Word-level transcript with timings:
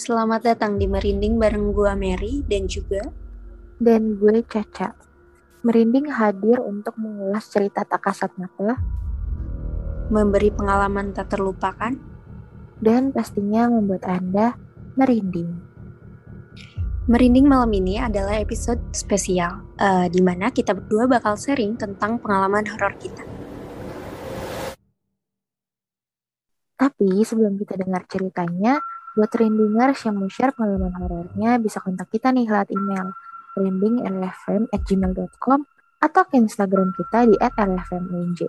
Selamat 0.00 0.40
datang 0.40 0.80
di 0.80 0.88
Merinding 0.88 1.36
bareng 1.36 1.76
gue 1.76 1.92
Mary 1.92 2.40
dan 2.48 2.64
juga 2.64 3.04
dan 3.76 4.16
gue 4.16 4.40
Caca. 4.48 4.96
Merinding 5.60 6.08
hadir 6.08 6.56
untuk 6.64 6.96
mengulas 6.96 7.44
cerita 7.52 7.84
tak 7.84 8.08
kasat 8.08 8.32
mata, 8.40 8.80
memberi 10.08 10.48
pengalaman 10.56 11.12
tak 11.12 11.36
terlupakan, 11.36 11.92
dan 12.80 13.12
pastinya 13.12 13.68
membuat 13.68 14.08
Anda 14.08 14.56
merinding. 14.96 15.52
Merinding 17.04 17.44
malam 17.44 17.68
ini 17.68 18.00
adalah 18.00 18.40
episode 18.40 18.80
spesial, 18.96 19.68
uh, 19.76 20.08
di 20.08 20.24
mana 20.24 20.48
kita 20.48 20.72
berdua 20.72 21.12
bakal 21.12 21.36
sharing 21.36 21.76
tentang 21.76 22.16
pengalaman 22.24 22.64
horor 22.72 22.96
kita. 22.96 23.20
Tapi 26.80 27.20
sebelum 27.20 27.60
kita 27.60 27.76
dengar 27.76 28.08
ceritanya, 28.08 28.80
buat 29.18 29.34
Rindingers 29.34 30.06
yang 30.06 30.22
mau 30.22 30.30
share 30.30 30.54
pengalaman 30.54 30.94
horornya 30.94 31.58
bisa 31.58 31.82
kontak 31.82 32.06
kita 32.14 32.30
nih 32.30 32.46
lewat 32.46 32.70
email 32.70 33.10
rindingrfm@gmail.com 33.58 35.66
atau 36.00 36.24
ke 36.24 36.34
Instagram 36.38 36.96
kita 36.96 37.28
di 37.28 37.36
@rfmunj. 37.36 38.40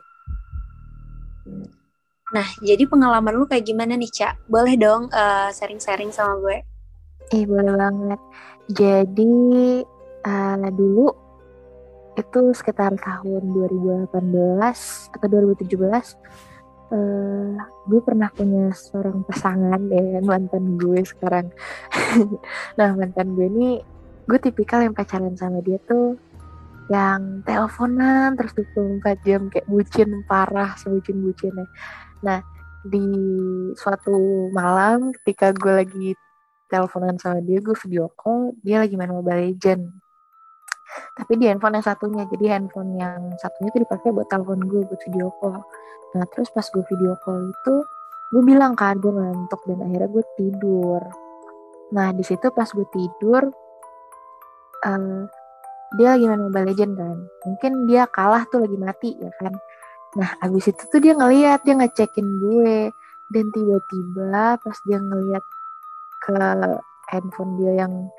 Nah, 2.32 2.48
jadi 2.64 2.88
pengalaman 2.88 3.36
lu 3.36 3.44
kayak 3.44 3.68
gimana 3.68 4.00
nih, 4.00 4.08
Cak? 4.08 4.48
Boleh 4.48 4.80
dong 4.80 5.12
uh, 5.12 5.52
sharing-sharing 5.52 6.16
sama 6.16 6.40
gue? 6.40 6.64
Eh, 7.36 7.44
boleh 7.44 7.76
banget. 7.76 8.22
Jadi, 8.72 9.84
uh, 10.24 10.72
dulu 10.72 11.12
itu 12.16 12.56
sekitar 12.56 12.96
tahun 13.00 13.52
2018 13.52 14.16
atau 15.12 15.28
2017 15.28 16.16
uh, 16.92 17.56
gue 17.88 18.02
pernah 18.04 18.30
punya 18.32 18.70
seorang 18.76 19.24
pasangan 19.26 19.82
dengan 19.82 20.24
mantan 20.28 20.78
gue 20.78 21.02
sekarang. 21.08 21.50
nah 22.80 22.94
mantan 22.94 23.34
gue 23.34 23.48
ini 23.48 23.70
gue 24.28 24.40
tipikal 24.40 24.86
yang 24.86 24.94
pacaran 24.94 25.34
sama 25.34 25.64
dia 25.66 25.82
tuh 25.88 26.20
yang 26.92 27.42
teleponan 27.48 28.36
terus 28.36 28.52
24 28.54 29.24
jam 29.24 29.48
kayak 29.48 29.68
bucin 29.72 30.22
parah 30.28 30.76
sebucin 30.76 31.24
bucinnya. 31.24 31.66
Nah 32.22 32.44
di 32.82 33.06
suatu 33.78 34.50
malam 34.52 35.14
ketika 35.22 35.54
gue 35.54 35.74
lagi 35.86 36.08
teleponan 36.68 37.16
sama 37.22 37.40
dia 37.44 37.62
gue 37.62 37.76
video 37.78 38.10
call 38.16 38.58
dia 38.66 38.82
lagi 38.82 38.98
main 38.98 39.14
Mobile 39.14 39.54
Legend 39.54 40.11
tapi 41.16 41.40
di 41.40 41.46
handphone 41.48 41.80
yang 41.80 41.86
satunya 41.86 42.24
jadi 42.28 42.46
handphone 42.58 42.92
yang 43.00 43.20
satunya 43.40 43.70
tuh 43.72 43.82
dipakai 43.84 44.10
buat 44.12 44.28
telepon 44.28 44.60
gue 44.68 44.82
buat 44.86 45.02
video 45.08 45.32
call 45.40 45.64
Nah 46.16 46.24
terus 46.28 46.52
pas 46.52 46.68
gue 46.68 46.84
video 46.92 47.16
call 47.24 47.52
itu 47.52 47.76
gue 48.32 48.44
bilang 48.44 48.76
kan 48.76 48.96
gue 49.00 49.12
ngantuk 49.12 49.60
dan 49.68 49.80
akhirnya 49.84 50.10
gue 50.12 50.24
tidur. 50.40 51.02
Nah 51.96 52.16
di 52.16 52.24
situ 52.24 52.48
pas 52.52 52.68
gue 52.68 52.88
tidur 52.92 53.44
uh, 54.88 55.24
dia 56.00 56.16
lagi 56.16 56.26
main 56.28 56.44
Mobile 56.48 56.68
Legend 56.72 56.94
kan. 56.96 57.18
Mungkin 57.48 57.72
dia 57.88 58.08
kalah 58.08 58.44
tuh 58.48 58.64
lagi 58.64 58.78
mati 58.80 59.12
ya 59.20 59.32
kan. 59.40 59.56
Nah 60.20 60.30
abis 60.44 60.72
itu 60.72 60.84
tuh 60.88 61.00
dia 61.00 61.16
ngeliat 61.16 61.64
dia 61.64 61.76
ngecekin 61.80 62.28
gue 62.40 62.92
dan 63.32 63.46
tiba-tiba 63.56 64.60
pas 64.60 64.78
dia 64.84 65.00
ngeliat 65.00 65.44
ke 66.20 66.36
handphone 67.12 67.56
dia 67.60 67.88
yang 67.88 68.12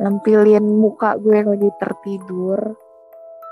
nampilin 0.00 0.64
muka 0.64 1.20
gue 1.20 1.44
lagi 1.44 1.70
tertidur. 1.76 2.60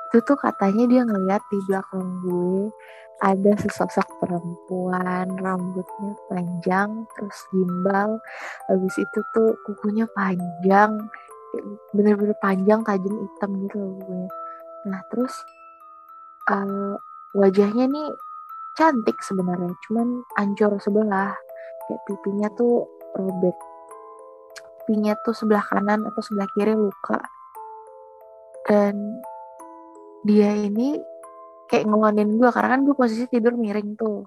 Itu 0.09 0.25
tuh 0.25 0.39
katanya 0.41 0.89
dia 0.89 1.03
ngeliat 1.05 1.45
di 1.53 1.59
belakang 1.69 2.09
gue 2.25 2.73
ada 3.19 3.53
sesosok 3.59 4.23
perempuan 4.23 5.29
rambutnya 5.37 6.17
panjang 6.33 7.05
terus 7.13 7.39
gimbal. 7.53 8.17
Habis 8.73 8.97
itu 8.97 9.21
tuh 9.37 9.53
kukunya 9.69 10.09
panjang 10.17 10.97
bener-bener 11.93 12.37
panjang 12.45 12.85
tajam 12.85 13.15
hitam 13.25 13.51
gitu 13.65 13.77
loh 13.81 13.97
kukunya 13.97 14.29
nah 14.85 15.01
terus 15.09 15.33
uh, 16.53 16.95
wajahnya 17.33 17.89
nih 17.89 18.09
cantik 18.79 19.19
sebenarnya 19.21 19.75
cuman 19.89 20.23
ancur 20.39 20.79
sebelah. 20.81 21.35
Kayak 21.89 22.01
pipinya 22.05 22.49
tuh 22.53 22.85
robek 23.17 23.57
pipinya 24.89 25.13
tuh 25.21 25.37
sebelah 25.37 25.61
kanan 25.69 26.09
atau 26.09 26.25
sebelah 26.25 26.49
kiri 26.57 26.73
luka. 26.73 27.21
Dan 28.65 29.21
dia 30.25 30.57
ini 30.57 30.97
kayak 31.69 31.85
ngelonin 31.85 32.41
gue 32.41 32.49
karena 32.49 32.73
kan 32.73 32.81
gue 32.89 32.97
posisi 32.97 33.29
tidur 33.29 33.53
miring 33.53 34.01
tuh. 34.01 34.25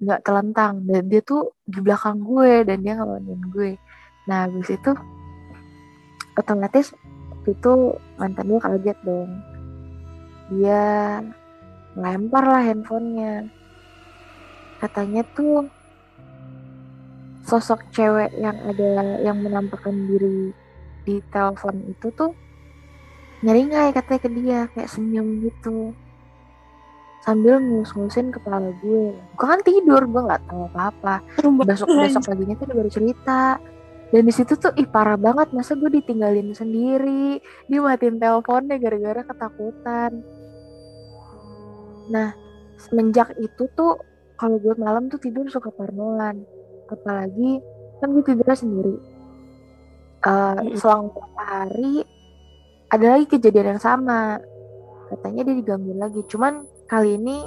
Nggak 0.00 0.24
telentang. 0.24 0.80
Dan 0.88 1.12
dia 1.12 1.20
tuh 1.20 1.52
di 1.68 1.84
belakang 1.84 2.24
gue 2.24 2.64
dan 2.64 2.80
dia 2.80 2.96
ngelonin 2.96 3.40
gue. 3.52 3.76
Nah 4.24 4.48
habis 4.48 4.72
itu 4.72 4.96
otomatis 6.32 6.96
itu 7.44 7.72
mantan 8.16 8.48
gue 8.48 8.60
kaget 8.64 8.98
dong. 9.04 9.30
Dia 10.48 11.20
lempar 11.92 12.44
lah 12.48 12.64
handphonenya. 12.64 13.52
Katanya 14.80 15.28
tuh 15.36 15.68
sosok 17.46 17.86
cewek 17.94 18.34
yang 18.42 18.58
ada 18.66 19.22
yang 19.22 19.38
menampakkan 19.38 19.94
diri 20.10 20.50
di 21.06 21.22
telepon 21.30 21.78
itu 21.86 22.10
tuh 22.10 22.34
nyeringai 23.46 23.94
katanya 23.94 24.20
ke 24.20 24.30
dia 24.34 24.60
kayak 24.74 24.90
senyum 24.90 25.46
gitu. 25.46 25.94
Sambil 27.22 27.62
ngus-ngusin 27.62 28.34
kepala 28.34 28.74
gue. 28.82 29.14
Gue 29.14 29.46
kan 29.46 29.62
tidur 29.62 30.02
gue 30.10 30.22
nggak 30.26 30.42
tahu 30.50 30.66
apa-apa. 30.74 31.22
Besok 31.62 31.90
besok 31.94 32.22
paginya 32.26 32.58
tuh 32.58 32.66
dia 32.66 32.76
baru 32.76 32.90
cerita. 32.90 33.62
Dan 34.10 34.22
di 34.22 34.34
situ 34.34 34.54
tuh 34.58 34.74
ih 34.78 34.86
parah 34.86 35.18
banget. 35.18 35.50
Masa 35.54 35.78
gue 35.78 35.90
ditinggalin 35.90 36.54
sendiri? 36.54 37.38
Dia 37.70 37.78
matiin 37.82 38.18
teleponnya 38.18 38.78
gara-gara 38.78 39.22
ketakutan. 39.26 40.12
Nah 42.10 42.34
semenjak 42.78 43.34
itu 43.38 43.70
tuh 43.74 43.98
kalau 44.34 44.58
gue 44.58 44.74
malam 44.78 45.10
tuh 45.10 45.18
tidur 45.18 45.46
suka 45.50 45.70
parnoan 45.74 46.55
apalagi 46.90 47.60
kan 48.00 48.12
gue 48.12 48.24
tidurnya 48.24 48.56
sendiri. 48.56 48.96
Uh, 50.26 50.58
selang 50.74 51.12
beberapa 51.12 51.42
hari 51.44 52.02
ada 52.90 53.06
lagi 53.16 53.26
kejadian 53.30 53.76
yang 53.76 53.82
sama. 53.82 54.40
Katanya 55.06 55.46
dia 55.46 55.54
digangguin 55.54 56.00
lagi. 56.02 56.20
Cuman 56.26 56.66
kali 56.90 57.14
ini 57.18 57.46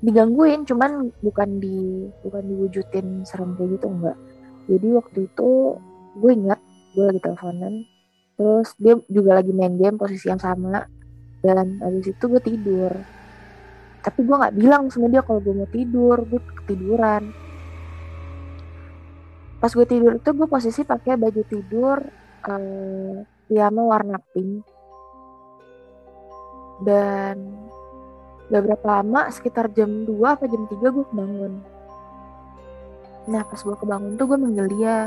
digangguin 0.00 0.64
cuman 0.64 1.12
bukan 1.20 1.60
di 1.60 2.08
bukan 2.24 2.42
diwujudin 2.48 3.24
serem 3.28 3.56
kayak 3.56 3.80
gitu 3.80 3.86
enggak. 3.88 4.16
Jadi 4.68 4.88
waktu 4.96 5.18
itu 5.28 5.50
gue 6.20 6.30
ingat 6.32 6.60
gue 6.96 7.04
lagi 7.06 7.20
teleponan 7.22 7.74
terus 8.40 8.72
dia 8.80 8.96
juga 9.12 9.36
lagi 9.36 9.52
main 9.52 9.76
game 9.76 10.00
posisi 10.00 10.28
yang 10.28 10.40
sama. 10.40 10.84
Dan 11.40 11.80
habis 11.80 12.12
itu 12.12 12.24
gue 12.28 12.40
tidur. 12.44 12.92
Tapi 14.00 14.20
gue 14.24 14.36
nggak 14.36 14.56
bilang 14.56 14.88
sama 14.92 15.08
dia 15.08 15.24
kalau 15.24 15.40
gue 15.40 15.52
mau 15.52 15.68
tidur 15.68 16.16
gue 16.28 16.40
ketiduran 16.64 17.32
pas 19.60 19.70
gue 19.70 19.86
tidur 19.86 20.16
itu 20.16 20.30
gue 20.32 20.48
posisi 20.48 20.80
pakai 20.82 21.20
baju 21.20 21.42
tidur 21.44 21.98
um, 22.48 23.22
piyama 23.46 23.82
warna 23.84 24.18
pink 24.32 24.64
dan 26.80 27.36
Gak 28.50 28.66
berapa 28.66 28.86
lama, 28.98 29.30
sekitar 29.30 29.70
jam 29.78 30.02
2 30.02 30.10
apa 30.26 30.50
jam 30.50 30.66
3 30.66 30.74
gue 30.82 31.04
kebangun. 31.06 31.62
Nah 33.30 33.46
pas 33.46 33.60
gue 33.62 33.76
kebangun 33.78 34.18
tuh 34.18 34.26
gue 34.26 34.38
manggil 34.42 34.66
dia. 34.74 35.06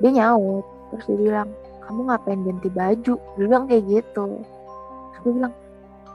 Dia 0.00 0.10
nyaut, 0.16 0.64
terus 0.90 1.04
dia 1.12 1.18
bilang, 1.20 1.52
kamu 1.84 2.08
ngapain 2.08 2.40
ganti 2.40 2.68
baju? 2.72 3.14
Dia 3.36 3.44
bilang 3.44 3.64
kayak 3.68 3.84
gitu. 3.84 4.40
Gue 5.20 5.32
bilang, 5.36 5.52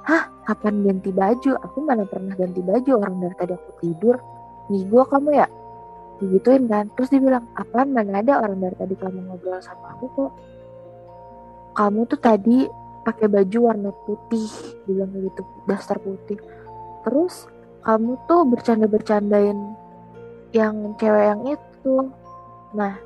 hah 0.09 0.25
kapan 0.49 0.81
ganti 0.81 1.13
baju? 1.13 1.51
Aku 1.69 1.85
mana 1.85 2.09
pernah 2.09 2.33
ganti 2.33 2.59
baju, 2.65 2.91
orang 2.97 3.15
dari 3.21 3.35
tadi 3.37 3.53
aku 3.53 3.71
tidur. 3.85 4.17
Nih 4.73 4.89
gue 4.89 5.03
kamu 5.05 5.29
ya? 5.37 5.47
Digituin 6.17 6.65
kan. 6.65 6.89
Terus 6.97 7.09
dia 7.13 7.21
bilang, 7.21 7.45
apaan? 7.53 7.93
Mana 7.93 8.21
ada 8.21 8.41
orang 8.41 8.57
dari 8.61 8.75
tadi 8.77 8.95
kamu 8.97 9.19
ngobrol 9.27 9.61
sama 9.61 9.97
aku 9.97 10.05
kok. 10.13 10.31
Kamu 11.77 11.99
tuh 12.09 12.19
tadi 12.19 12.65
pakai 13.05 13.27
baju 13.31 13.57
warna 13.71 13.91
putih 14.03 14.49
bilang 14.89 15.13
gitu 15.13 15.41
daster 15.69 15.95
putih. 16.01 16.41
Terus 17.05 17.47
kamu 17.85 18.17
tuh 18.25 18.43
bercanda-bercandain 18.49 19.59
yang 20.51 20.75
cewek 20.97 21.23
yang 21.23 21.41
itu. 21.45 21.95
Nah 22.73 22.97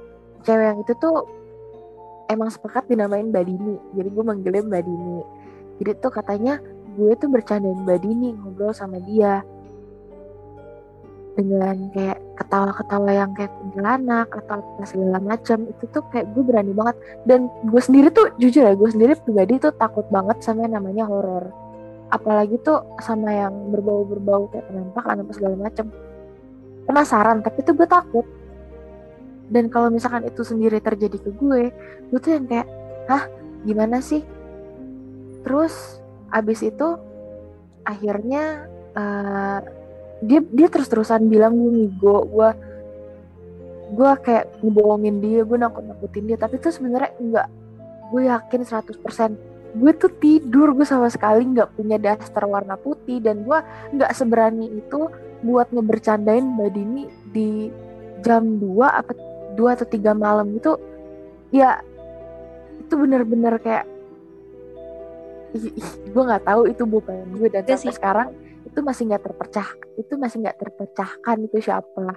cewek 0.41 0.65
yang 0.73 0.79
itu 0.81 0.93
tuh 0.97 1.27
emang 2.31 2.47
sepakat 2.47 2.87
dinamain 2.87 3.27
Badini 3.27 3.75
jadi 3.91 4.07
gue 4.07 4.23
manggilnya 4.23 4.63
Badini 4.63 5.19
jadi 5.81 5.97
tuh 5.97 6.13
katanya 6.13 6.61
gue 6.93 7.11
tuh 7.17 7.25
bercandain 7.25 7.81
Badini 7.81 8.37
ngobrol 8.37 8.69
sama 8.69 9.01
dia. 9.01 9.41
Dengan 11.33 11.89
kayak 11.89 12.20
ketawa-ketawa 12.41 13.09
yang 13.13 13.31
kayak 13.37 13.53
kuntilanak 13.61 14.27
atau 14.33 14.65
segala 14.83 15.21
macam 15.21 15.69
itu 15.69 15.83
tuh 15.93 16.03
kayak 16.09 16.25
gue 16.33 16.43
berani 16.43 16.73
banget. 16.73 16.97
Dan 17.29 17.47
gue 17.69 17.81
sendiri 17.81 18.09
tuh 18.09 18.33
jujur 18.41 18.65
ya 18.65 18.73
gue 18.73 18.89
sendiri 18.89 19.13
pribadi 19.21 19.61
tuh 19.61 19.71
takut 19.77 20.09
banget 20.09 20.41
sama 20.41 20.65
yang 20.65 20.81
namanya 20.81 21.05
horor 21.05 21.53
apalagi 22.11 22.59
tuh 22.61 22.83
sama 22.99 23.31
yang 23.31 23.71
berbau-berbau 23.71 24.51
kayak 24.51 24.67
penampakan 24.67 25.23
apa 25.23 25.31
segala 25.31 25.55
macam. 25.55 25.87
Penasaran 26.85 27.39
tapi 27.39 27.59
tuh 27.63 27.73
gue 27.73 27.87
takut. 27.87 28.27
Dan 29.51 29.71
kalau 29.71 29.91
misalkan 29.91 30.27
itu 30.27 30.43
sendiri 30.43 30.79
terjadi 30.83 31.17
ke 31.19 31.31
gue 31.39 31.71
gue 32.11 32.19
tuh 32.19 32.31
yang 32.35 32.45
kayak 32.51 32.67
hah 33.07 33.23
gimana 33.63 34.03
sih? 34.03 34.27
Terus 35.47 36.03
abis 36.31 36.67
itu 36.67 36.99
akhirnya 37.87 38.67
uh, 38.93 39.59
dia 40.21 40.39
dia 40.41 40.67
terus 40.69 40.87
terusan 40.87 41.25
bilang 41.25 41.57
gue 41.57 41.71
ngigo 41.73 42.29
gue 42.29 42.49
gue 43.91 44.11
kayak 44.23 44.45
ngebohongin 44.63 45.19
dia 45.19 45.41
gue 45.43 45.57
nakut 45.57 45.83
nakutin 45.83 46.29
dia. 46.29 46.37
Tapi 46.39 46.61
itu 46.61 46.69
sebenarnya 46.71 47.11
enggak. 47.19 47.47
Gue 48.11 48.27
yakin 48.27 48.61
100% 48.63 49.51
gue 49.71 49.91
tuh 49.95 50.11
tidur 50.19 50.75
gue 50.75 50.83
sama 50.83 51.07
sekali 51.07 51.47
nggak 51.47 51.79
punya 51.79 51.95
daster 51.95 52.43
warna 52.43 52.75
putih 52.75 53.23
dan 53.23 53.47
gue 53.47 53.55
nggak 53.95 54.11
seberani 54.11 54.67
itu 54.67 55.07
buat 55.47 55.71
ngebercandain 55.71 56.43
mbak 56.43 56.75
Dini 56.75 57.07
di 57.31 57.71
jam 58.19 58.59
2 58.59 58.67
apa 58.83 59.15
dua 59.55 59.75
atau 59.75 59.87
tiga 59.87 60.11
malam 60.11 60.51
itu. 60.55 60.75
Ya 61.51 61.83
itu 62.79 62.93
bener-bener 62.95 63.55
kayak 63.63 63.87
gue 66.11 66.23
nggak 66.23 66.43
tahu 66.47 66.67
itu 66.67 66.83
bukan 66.87 67.27
gue 67.35 67.47
dan 67.51 67.63
sampai 67.67 67.95
sekarang 67.95 68.27
itu 68.71 68.79
masih 68.79 69.03
nggak 69.11 69.23
terpecah 69.27 69.67
itu 69.99 70.13
masih 70.15 70.37
nggak 70.47 70.57
terpecahkan 70.57 71.37
itu 71.43 71.57
siapa 71.59 72.15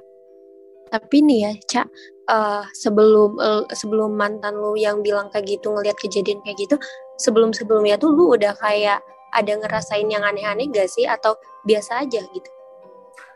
tapi 0.88 1.26
nih 1.26 1.38
ya 1.42 1.52
cak 1.66 1.86
uh, 2.30 2.62
sebelum 2.70 3.34
uh, 3.42 3.66
sebelum 3.74 4.14
mantan 4.14 4.54
lu 4.54 4.78
yang 4.78 5.02
bilang 5.02 5.26
kayak 5.34 5.58
gitu 5.58 5.74
ngelihat 5.74 5.98
kejadian 5.98 6.38
kayak 6.46 6.54
gitu 6.62 6.78
sebelum 7.18 7.50
sebelumnya 7.50 7.98
tuh 7.98 8.14
lu 8.14 8.38
udah 8.38 8.54
kayak 8.54 9.02
ada 9.34 9.52
ngerasain 9.58 10.06
yang 10.06 10.22
aneh-aneh 10.22 10.70
gak 10.70 10.86
sih? 10.86 11.04
Atau 11.04 11.36
biasa 11.66 12.06
aja 12.06 12.22
gitu? 12.22 12.50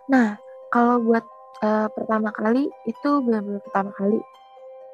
Nah 0.09 0.39
kalau 0.71 1.03
buat 1.03 1.27
uh, 1.61 1.91
pertama 1.91 2.31
kali 2.31 2.71
itu 2.87 3.11
benar-benar 3.27 3.61
pertama 3.67 3.91
kali. 3.99 4.23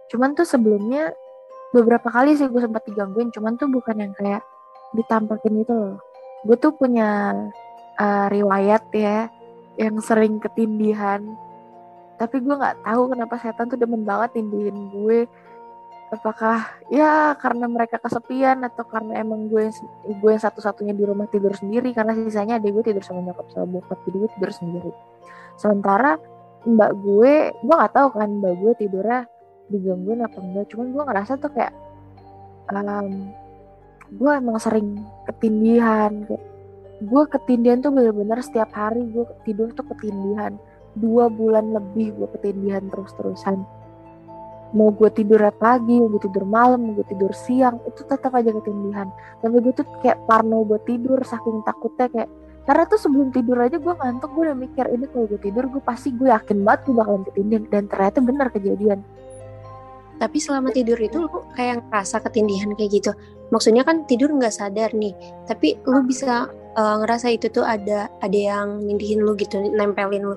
Cuman 0.08 0.32
tuh 0.32 0.48
sebelumnya 0.48 1.12
beberapa 1.76 2.08
kali 2.08 2.38
sih 2.38 2.48
gue 2.48 2.62
sempat 2.62 2.86
digangguin 2.86 3.34
cuman 3.34 3.58
tuh 3.58 3.66
bukan 3.66 3.98
yang 3.98 4.12
kayak 4.16 4.42
ditampakin 4.96 5.60
itu 5.60 5.74
loh. 5.74 5.96
Gue 6.48 6.56
tuh 6.56 6.72
punya 6.72 7.34
uh, 7.98 8.26
riwayat 8.30 8.84
ya 8.94 9.28
yang 9.78 9.98
sering 9.98 10.38
ketindihan. 10.38 11.22
Tapi 12.14 12.38
gue 12.38 12.54
nggak 12.54 12.86
tahu 12.86 13.02
kenapa 13.10 13.34
setan 13.42 13.66
tuh 13.66 13.78
demen 13.78 14.06
banget 14.06 14.38
tindihin 14.38 14.90
gue. 14.94 15.26
Apakah 16.14 16.78
ya 16.94 17.34
karena 17.42 17.66
mereka 17.66 17.98
kesepian 17.98 18.62
atau 18.62 18.86
karena 18.86 19.18
emang 19.18 19.50
gue 19.50 19.74
gue 20.06 20.30
yang 20.30 20.42
satu-satunya 20.42 20.94
di 20.94 21.02
rumah 21.02 21.26
tidur 21.26 21.50
sendiri 21.50 21.90
karena 21.90 22.14
sisanya 22.14 22.62
adik 22.62 22.70
gue 22.70 22.84
tidur 22.94 23.02
sama 23.02 23.18
nyokap 23.26 23.50
sama 23.50 23.66
bokap 23.66 23.98
jadi 24.06 24.16
gue 24.22 24.30
tidur 24.38 24.52
sendiri. 24.54 24.90
Sementara 25.58 26.14
mbak 26.64 26.92
gue 26.96 27.34
gue 27.50 27.74
nggak 27.74 27.92
tahu 27.92 28.08
kan 28.14 28.30
mbak 28.30 28.54
gue 28.62 28.72
tidurnya 28.78 29.20
digangguin 29.68 30.24
apa 30.24 30.38
enggak 30.40 30.66
cuman 30.72 30.86
gue 30.92 31.02
ngerasa 31.02 31.32
tuh 31.40 31.50
kayak 31.52 31.72
um, 32.72 33.32
gue 34.12 34.32
emang 34.32 34.56
sering 34.60 35.02
ketindihan 35.28 36.24
kayak 36.24 36.53
gue 37.04 37.22
ketindihan 37.28 37.84
tuh 37.84 37.92
bener-bener 37.92 38.40
setiap 38.40 38.72
hari 38.72 39.04
gue 39.12 39.28
tidur 39.44 39.70
tuh 39.76 39.84
ketindihan. 39.94 40.56
Dua 40.96 41.26
bulan 41.28 41.74
lebih 41.74 42.14
gue 42.16 42.28
ketindihan 42.38 42.86
terus-terusan. 42.88 43.60
Mau 44.74 44.90
gue 44.90 45.06
tidur 45.14 45.38
pagi, 45.54 46.02
mau 46.02 46.10
gue 46.10 46.22
tidur 46.26 46.42
malam, 46.42 46.82
mau 46.82 46.92
gue 46.98 47.06
tidur 47.06 47.30
siang, 47.30 47.78
itu 47.86 48.02
tetap 48.02 48.34
aja 48.34 48.50
ketindihan. 48.50 49.06
Tapi 49.38 49.54
gue 49.62 49.74
tuh 49.74 49.86
kayak 50.02 50.18
parno 50.26 50.66
buat 50.66 50.82
tidur, 50.82 51.22
saking 51.22 51.62
takutnya 51.62 52.10
kayak 52.10 52.30
karena 52.64 52.88
tuh 52.88 52.96
sebelum 52.96 53.28
tidur 53.28 53.60
aja 53.60 53.76
gue 53.76 53.92
ngantuk 53.92 54.32
gue 54.32 54.48
udah 54.48 54.56
mikir 54.56 54.88
ini 54.88 55.04
kalau 55.12 55.28
gue 55.28 55.36
tidur 55.36 55.68
gue 55.68 55.84
pasti 55.84 56.16
gue 56.16 56.32
yakin 56.32 56.64
banget 56.64 56.80
gue 56.88 56.94
bakalan 56.96 57.22
ketindihan. 57.28 57.64
Dan 57.70 57.82
ternyata 57.86 58.18
benar 58.24 58.48
kejadian. 58.50 59.00
Tapi 60.14 60.38
selama 60.38 60.70
tidur 60.70 60.96
itu 60.96 61.26
lu 61.26 61.28
kayak 61.58 61.84
ngerasa 61.90 62.22
ketindihan 62.24 62.70
kayak 62.78 62.90
gitu? 63.02 63.12
Maksudnya 63.50 63.82
kan 63.82 64.06
tidur 64.08 64.30
nggak 64.32 64.54
sadar 64.54 64.94
nih 64.94 65.12
tapi 65.44 65.76
lu 65.84 66.00
bisa 66.06 66.48
uh, 66.74 66.96
ngerasa 67.02 67.30
itu 67.32 67.46
tuh 67.50 67.64
ada 67.64 68.10
ada 68.20 68.38
yang 68.38 68.82
nindihin 68.82 69.22
lu 69.22 69.34
gitu 69.38 69.58
nempelin 69.58 70.34
lu. 70.34 70.36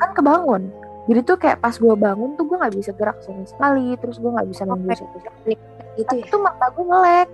Kan 0.00 0.10
kebangun. 0.16 0.72
Jadi 1.08 1.20
tuh 1.24 1.36
kayak 1.40 1.64
pas 1.64 1.72
gue 1.72 1.94
bangun 1.96 2.36
tuh 2.36 2.44
gue 2.44 2.56
nggak 2.60 2.74
bisa 2.76 2.92
gerak 2.92 3.16
sama 3.24 3.44
sekali 3.48 3.96
terus 3.96 4.20
gue 4.20 4.28
nggak 4.28 4.48
bisa 4.52 4.68
manggil 4.68 4.92
siapa-siapa 4.92 5.40
gitu 5.96 6.12
ya? 6.12 6.20
itu 6.20 6.36
mata 6.36 6.68
gue 6.68 6.84
melek 6.84 7.28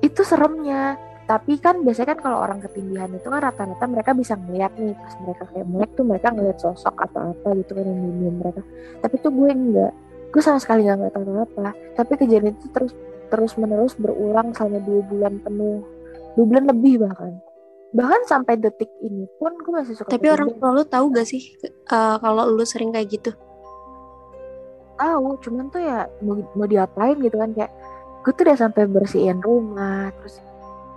itu 0.00 0.20
seremnya. 0.22 0.94
Tapi 1.28 1.60
kan 1.60 1.84
biasanya 1.84 2.16
kan 2.16 2.20
kalau 2.24 2.38
orang 2.40 2.64
ketindihan 2.64 3.12
itu 3.12 3.28
kan 3.28 3.44
rata-rata 3.44 3.84
mereka 3.84 4.16
bisa 4.16 4.32
ngeliat 4.32 4.72
nih 4.80 4.96
pas 4.96 5.12
mereka 5.20 5.44
kayak 5.52 5.66
melek 5.68 5.90
tuh 5.92 6.04
mereka 6.08 6.28
ngeliat 6.32 6.56
sosok 6.56 6.96
atau 7.04 7.36
apa 7.36 7.48
gitu 7.58 7.76
kan 7.76 7.84
yang 7.84 8.00
di 8.00 8.30
mereka. 8.32 8.62
Tapi 9.04 9.14
tuh 9.20 9.32
gue 9.34 9.50
enggak. 9.52 9.92
Gue 10.32 10.40
sama 10.40 10.56
sekali 10.62 10.88
nggak 10.88 10.96
ngeliat 10.96 11.16
apa-apa. 11.18 11.68
Tapi 11.98 12.12
kejadian 12.16 12.56
itu 12.56 12.70
terus 12.72 12.96
terus 13.28 13.52
menerus 13.60 13.92
berulang 14.00 14.56
selama 14.56 14.80
dua 14.88 15.04
bulan 15.04 15.36
penuh 15.44 15.97
dua 16.38 16.46
bulan 16.46 16.70
lebih 16.70 17.02
bahkan. 17.02 17.34
Bahkan 17.90 18.30
sampai 18.30 18.62
detik 18.62 18.86
ini 19.02 19.26
pun 19.42 19.58
gue 19.58 19.72
masih 19.74 19.98
suka 19.98 20.14
tapi 20.14 20.30
orang 20.30 20.54
tua 20.54 20.70
lu 20.70 20.86
tahu 20.86 21.10
gak 21.10 21.26
sih 21.26 21.42
uh, 21.90 22.14
kalau 22.22 22.46
lu 22.46 22.62
sering 22.62 22.94
kayak 22.94 23.10
gitu? 23.10 23.34
Tahu 24.94 25.42
cuman 25.42 25.66
tuh 25.74 25.82
ya 25.82 26.06
mau, 26.22 26.38
mau 26.54 26.66
diapain 26.70 27.18
gitu 27.18 27.34
kan 27.42 27.50
kayak 27.58 27.74
gue 28.22 28.32
tuh 28.38 28.44
udah 28.46 28.54
sampai 28.54 28.86
bersihin 28.86 29.42
rumah 29.42 30.14
terus 30.14 30.38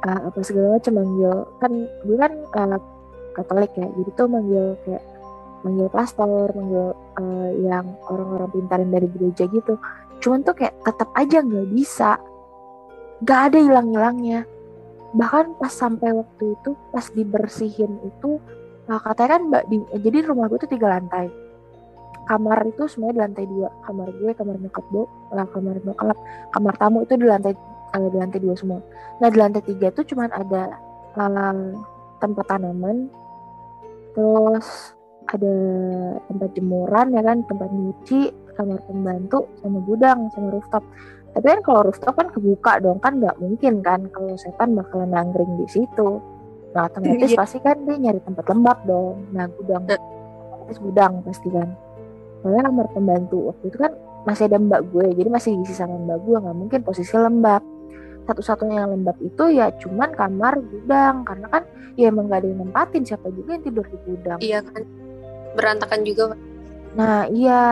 uh, 0.05 0.29
apa 0.29 0.45
segala 0.45 0.77
macam 0.77 0.93
manggil 1.01 1.35
kan 1.57 1.71
gue 2.05 2.17
kan 2.21 2.33
uh, 2.53 2.81
Katolik 3.31 3.71
ya 3.79 3.87
jadi 3.87 4.09
tuh 4.13 4.27
manggil 4.27 4.65
kayak 4.85 5.03
manggil 5.63 5.87
pastor 5.89 6.51
manggil 6.53 6.91
uh, 7.17 7.49
yang 7.65 7.97
orang-orang 8.11 8.51
pintarin 8.53 8.91
dari 8.93 9.07
gereja 9.09 9.49
gitu. 9.49 9.73
Cuman 10.21 10.45
tuh 10.45 10.53
kayak 10.53 10.75
tetap 10.85 11.09
aja 11.17 11.41
nggak 11.41 11.67
bisa. 11.73 12.19
Nggak 13.23 13.41
ada 13.47 13.57
hilang-hilangnya 13.63 14.50
bahkan 15.11 15.55
pas 15.59 15.71
sampai 15.71 16.15
waktu 16.15 16.55
itu 16.55 16.71
pas 16.91 17.05
dibersihin 17.11 17.99
itu 18.07 18.39
nah 18.87 18.97
katanya 18.99 19.29
kan 19.37 19.41
mbak 19.47 19.63
di, 19.69 19.77
jadi 20.01 20.17
rumah 20.25 20.47
gue 20.47 20.59
tuh 20.63 20.71
tiga 20.71 20.87
lantai 20.91 21.27
kamar 22.27 22.63
itu 22.67 22.87
semuanya 22.87 23.13
di 23.13 23.21
lantai 23.27 23.45
dua 23.47 23.69
kamar 23.83 24.07
gue 24.15 24.31
kamar 24.31 24.55
nyokap 24.59 24.85
gue 24.89 25.05
lah 25.35 25.47
kamar 25.51 25.75
nyokap 25.83 26.17
kamar 26.55 26.73
tamu 26.79 27.03
itu 27.03 27.13
di 27.19 27.27
lantai 27.27 27.53
uh, 27.95 28.07
di 28.09 28.17
lantai 28.17 28.39
dua 28.39 28.55
semua. 28.55 28.79
Nah 29.19 29.27
di 29.27 29.37
lantai 29.37 29.61
tiga 29.63 29.91
itu 29.91 30.15
cuma 30.15 30.31
ada 30.31 30.79
uh, 31.19 31.55
tempat 32.21 32.45
tanaman, 32.47 33.11
terus 34.15 34.95
ada 35.27 35.55
tempat 36.27 36.49
jemuran 36.55 37.07
ya 37.15 37.21
kan, 37.23 37.37
tempat 37.47 37.69
nyuci, 37.71 38.21
kamar 38.55 38.79
pembantu, 38.87 39.47
sama 39.63 39.79
gudang, 39.83 40.19
sama 40.35 40.47
rooftop. 40.51 40.83
Tapi 41.31 41.45
kan 41.47 41.61
kalau 41.63 41.81
rooftop 41.87 42.13
kan 42.19 42.27
kebuka 42.27 42.83
dong 42.83 42.99
kan 42.99 43.23
nggak 43.23 43.39
mungkin 43.39 43.79
kan 43.79 44.11
kalau 44.11 44.35
setan 44.35 44.75
bakalan 44.75 45.11
nangkring 45.11 45.55
di 45.59 45.67
situ. 45.71 46.19
Nah 46.75 46.87
otomatis 46.87 47.31
iya. 47.31 47.39
pasti 47.39 47.57
kan 47.63 47.77
dia 47.87 47.95
nyari 47.99 48.19
tempat 48.23 48.45
lembab 48.51 48.77
dong. 48.83 49.27
Nah 49.31 49.47
gudang, 49.55 49.87
otomatis 49.87 50.79
gudang 50.79 51.13
pasti 51.23 51.47
kan. 51.51 51.69
Soalnya 52.43 52.67
kamar 52.67 52.87
pembantu 52.91 53.37
waktu 53.53 53.65
itu 53.71 53.77
kan 53.79 53.93
masih 54.21 54.45
ada 54.51 54.57
mbak 54.61 54.81
gue, 54.93 55.07
jadi 55.17 55.29
masih 55.33 55.57
diisi 55.61 55.73
sama 55.73 55.97
mbak 55.97 56.19
gue 56.25 56.37
nggak 56.37 56.57
mungkin 56.57 56.79
posisi 56.85 57.15
lembab 57.17 57.63
satu-satunya 58.29 58.85
yang 58.85 58.91
lembab 58.93 59.17
itu 59.21 59.43
ya 59.49 59.73
cuman 59.81 60.13
kamar 60.13 60.61
gudang 60.61 61.25
karena 61.25 61.47
kan 61.49 61.63
ya 61.97 62.13
emang 62.13 62.29
gak 62.29 62.45
ada 62.45 62.47
yang 62.47 62.59
nempatin 62.67 63.03
siapa 63.03 63.27
juga 63.33 63.57
yang 63.57 63.63
tidur 63.65 63.85
di 63.89 63.97
gudang 64.05 64.39
iya 64.39 64.59
kan 64.61 64.85
berantakan 65.57 65.99
juga 66.05 66.37
nah 66.93 67.25
iya 67.27 67.63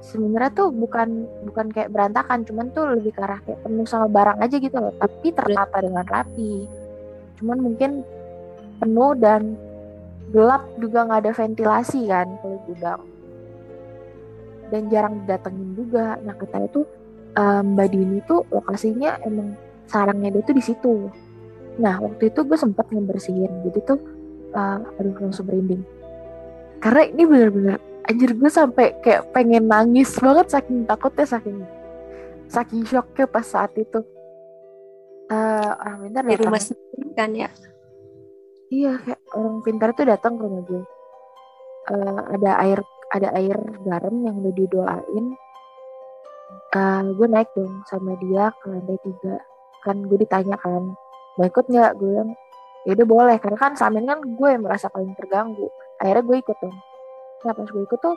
sebenarnya 0.00 0.50
tuh 0.56 0.68
bukan 0.72 1.28
bukan 1.48 1.66
kayak 1.70 1.92
berantakan 1.92 2.42
cuman 2.48 2.72
tuh 2.72 2.96
lebih 2.96 3.12
ke 3.12 3.20
arah 3.20 3.40
kayak 3.44 3.60
penuh 3.62 3.86
sama 3.86 4.08
barang 4.08 4.38
aja 4.40 4.56
gitu 4.56 4.76
loh. 4.76 4.94
Tapi 4.96 5.28
tertata 5.32 5.78
dengan 5.80 6.04
rapi. 6.08 6.66
Cuman 7.40 7.58
mungkin 7.60 7.90
penuh 8.80 9.12
dan 9.20 9.54
gelap 10.32 10.64
juga 10.80 11.04
nggak 11.04 11.20
ada 11.26 11.32
ventilasi 11.36 12.00
kan 12.08 12.28
kalau 12.40 12.58
gudang. 12.64 13.02
Dan 14.70 14.82
jarang 14.88 15.14
didatengin 15.24 15.70
juga. 15.76 16.16
Nah 16.24 16.34
katanya 16.34 16.68
tuh 16.72 16.86
um, 17.36 17.76
Mbak 17.76 17.88
Dini 17.92 18.18
tuh 18.24 18.46
lokasinya 18.50 19.20
emang 19.26 19.54
sarangnya 19.90 20.30
dia 20.34 20.42
tuh 20.46 20.56
di 20.56 20.64
situ. 20.64 20.94
Nah 21.78 21.98
waktu 21.98 22.30
itu 22.30 22.40
gue 22.44 22.58
sempat 22.58 22.86
ngebersihin, 22.92 23.50
jadi 23.66 23.78
tuh 23.88 23.98
uh, 24.54 24.78
aduh 24.98 25.16
langsung 25.18 25.46
merinding. 25.50 25.82
Karena 26.80 27.02
ini 27.08 27.22
bener-bener 27.26 27.89
anjir 28.08 28.30
gue 28.32 28.50
sampai 28.50 28.96
kayak 29.02 29.32
pengen 29.34 29.68
nangis 29.68 30.16
banget 30.18 30.46
saking 30.52 30.86
takutnya 30.88 31.26
saking 31.26 31.58
saking 32.50 32.82
shocknya 32.86 33.26
pas 33.30 33.46
saat 33.46 33.72
itu. 33.78 34.02
Uh, 35.30 35.70
orang 35.78 36.10
pintar 36.10 36.22
di 36.26 36.34
rumah 36.42 36.58
sendiri 36.58 37.08
kan 37.14 37.30
ya? 37.30 37.48
Iya 38.70 38.98
kayak 38.98 39.20
orang 39.38 39.56
pintar 39.62 39.88
tuh 39.94 40.06
datang 40.10 40.34
ke 40.34 40.42
rumah 40.42 40.62
gue. 40.66 40.82
Uh, 41.90 42.20
ada 42.34 42.50
air 42.66 42.78
ada 43.14 43.28
air 43.38 43.56
garam 43.86 44.14
yang 44.26 44.42
udah 44.42 44.54
didoain. 44.54 45.26
Uh, 46.74 47.02
gue 47.14 47.26
naik 47.30 47.50
dong 47.54 47.82
sama 47.86 48.18
dia 48.18 48.50
ke 48.58 48.66
lantai 48.66 48.98
tiga. 49.06 49.38
Kan 49.86 50.02
gue 50.10 50.18
ditanya 50.18 50.58
kan 50.58 50.98
mau 51.38 51.46
ikut 51.46 51.66
nggak? 51.70 51.94
Gue 51.94 52.08
bilang 52.10 52.30
ya 52.82 52.98
udah 52.98 53.06
boleh. 53.06 53.36
Karena 53.38 53.58
kan 53.58 53.72
Samin 53.78 54.10
kan 54.10 54.18
gue 54.18 54.48
yang 54.50 54.66
merasa 54.66 54.90
paling 54.90 55.14
terganggu. 55.14 55.70
Akhirnya 56.02 56.26
gue 56.26 56.36
ikut 56.42 56.58
dong 56.58 56.74
nah 57.40 57.52
pas 57.56 57.68
gue 57.68 57.82
ikut 57.84 58.00
tuh 58.00 58.16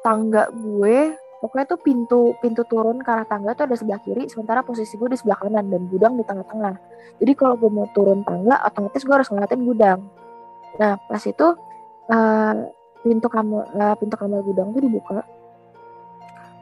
tangga 0.00 0.48
gue 0.48 1.12
pokoknya 1.40 1.66
tuh 1.72 1.80
pintu 1.80 2.20
pintu 2.40 2.62
turun 2.68 3.00
ke 3.00 3.08
arah 3.08 3.24
tangga 3.24 3.56
tuh 3.56 3.64
ada 3.68 3.76
sebelah 3.76 4.00
kiri 4.04 4.28
sementara 4.28 4.60
posisi 4.60 4.96
gue 5.00 5.08
di 5.08 5.16
sebelah 5.16 5.40
kanan 5.40 5.72
dan 5.72 5.88
gudang 5.88 6.20
di 6.20 6.24
tengah-tengah. 6.24 6.76
Jadi 7.16 7.32
kalau 7.32 7.56
gue 7.56 7.70
mau 7.72 7.88
turun 7.96 8.20
tangga 8.24 8.60
otomatis 8.60 9.00
gue 9.00 9.14
harus 9.16 9.28
ngeliatin 9.32 9.64
gudang. 9.64 10.00
Nah 10.76 11.00
pas 11.00 11.22
itu 11.24 11.46
uh, 12.12 12.54
pintu 13.00 13.26
kamar 13.32 13.64
uh, 13.72 13.96
pintu 13.96 14.14
kamar 14.20 14.44
gudang 14.44 14.76
tuh 14.76 14.82
dibuka. 14.84 15.20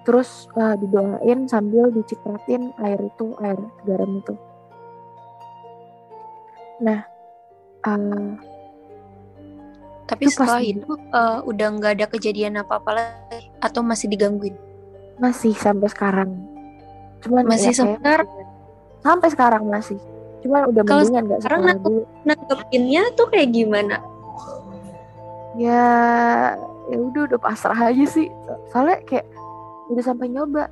Terus 0.06 0.46
uh, 0.54 0.78
didoain 0.78 1.50
sambil 1.50 1.90
dicipratin 1.90 2.70
air 2.78 3.02
itu 3.02 3.34
air 3.42 3.58
garam 3.82 4.10
itu. 4.14 4.34
Nah 6.86 7.02
uh, 7.82 8.30
tapi 10.08 10.32
setelah 10.32 10.64
itu 10.64 10.88
uh, 11.12 11.44
udah 11.44 11.68
nggak 11.76 11.92
ada 12.00 12.06
kejadian 12.08 12.64
apa-apa 12.64 12.90
lagi 12.96 13.52
atau 13.60 13.84
masih 13.84 14.08
digangguin 14.08 14.56
masih 15.18 15.52
sampai 15.54 15.90
sekarang. 15.90 16.30
Cuman 17.22 17.44
masih 17.50 17.74
ya, 17.74 17.98
sekarang. 17.98 18.30
Sampai 19.02 19.28
sekarang 19.34 19.62
masih. 19.66 19.98
Cuman 20.42 20.70
udah 20.70 20.82
Kalau 20.86 21.02
mendingan 21.02 21.24
nggak 21.26 21.40
sekarang 21.42 21.62
dulu. 21.82 22.02
nanggepinnya 22.22 23.02
tuh 23.18 23.26
kayak 23.30 23.50
gimana? 23.50 23.96
Ya 25.58 25.84
ya 26.88 26.96
udah 26.96 27.22
udah 27.34 27.40
pasrah 27.42 27.90
aja 27.90 28.06
sih. 28.06 28.30
Soalnya 28.70 29.02
kayak 29.04 29.26
udah 29.90 30.02
sampai 30.06 30.30
nyoba. 30.30 30.70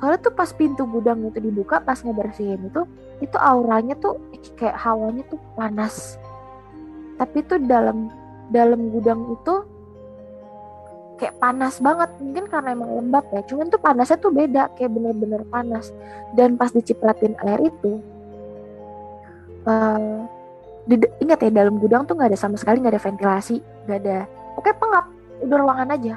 Soalnya 0.00 0.18
tuh 0.24 0.32
pas 0.32 0.50
pintu 0.56 0.88
gudang 0.88 1.20
itu 1.28 1.38
dibuka 1.42 1.84
pas 1.84 2.00
ngebersihin 2.00 2.70
itu 2.70 2.82
itu 3.20 3.36
auranya 3.36 3.98
tuh 4.00 4.16
kayak 4.56 4.80
hawanya 4.80 5.20
tuh 5.28 5.36
panas. 5.52 6.16
Tapi 7.20 7.44
tuh 7.44 7.60
dalam 7.60 8.08
dalam 8.48 8.92
gudang 8.92 9.36
itu 9.36 9.54
kayak 11.18 11.34
panas 11.42 11.80
banget. 11.82 12.10
Mungkin 12.22 12.44
karena 12.48 12.68
emang 12.72 12.90
lembab 12.94 13.24
ya. 13.34 13.42
Cuman 13.46 13.68
tuh 13.68 13.80
panasnya 13.80 14.18
tuh 14.20 14.32
beda 14.32 14.72
kayak 14.78 14.90
bener-bener 14.92 15.42
panas. 15.48 15.90
Dan 16.32 16.56
pas 16.56 16.72
dicipratin 16.72 17.34
air 17.44 17.68
itu 17.68 18.00
uh, 19.68 20.24
di, 20.88 20.96
ingat 21.20 21.44
ya 21.44 21.50
dalam 21.52 21.76
gudang 21.76 22.08
tuh 22.08 22.16
nggak 22.16 22.32
ada 22.32 22.38
sama 22.40 22.56
sekali 22.56 22.80
nggak 22.80 22.96
ada 22.96 23.02
ventilasi 23.04 23.56
nggak 23.84 23.98
ada 24.04 24.18
oke 24.56 24.70
pengap 24.72 25.04
udah 25.44 25.58
ruangan 25.60 25.94
aja. 25.94 26.16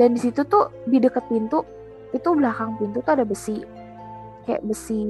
Dan 0.00 0.16
di 0.16 0.20
situ 0.24 0.40
tuh 0.48 0.72
di 0.88 0.96
deket 0.96 1.28
pintu 1.28 1.60
itu 2.16 2.28
belakang 2.32 2.80
pintu 2.80 3.04
tuh 3.04 3.12
ada 3.12 3.24
besi. 3.28 3.60
Kayak 4.48 4.64
besi 4.66 5.00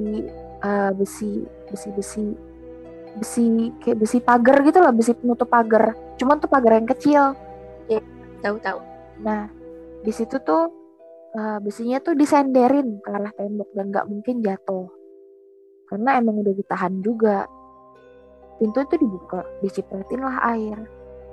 uh, 0.61 0.91
besi 0.93 1.41
besi 1.71 1.89
besi 1.95 2.27
besi 3.17 3.71
kayak 3.81 3.97
besi 4.01 4.17
pagar 4.19 4.61
gitu 4.65 4.79
lah 4.81 4.93
besi 4.93 5.13
penutup 5.13 5.49
pagar. 5.49 5.93
Cuman 6.17 6.41
tuh 6.41 6.49
pagar 6.49 6.77
yang 6.77 6.89
kecil. 6.89 7.37
Tahu 8.43 8.59
tahu. 8.59 8.79
Nah 9.23 9.47
di 10.03 10.11
situ 10.11 10.35
tuh 10.43 10.67
uh, 11.31 11.57
besinya 11.63 12.03
tuh 12.03 12.11
disenderin 12.11 12.99
ke 12.99 13.09
arah 13.09 13.31
tembok 13.31 13.71
dan 13.71 13.87
nggak 13.87 14.07
mungkin 14.11 14.43
jatuh. 14.43 14.91
Karena 15.87 16.19
emang 16.19 16.43
udah 16.43 16.51
ditahan 16.51 16.99
juga. 16.99 17.47
Pintu 18.59 18.83
itu 18.83 18.95
dibuka 18.99 19.47
dicipratin 19.63 20.21
lah 20.21 20.43
air. 20.51 20.77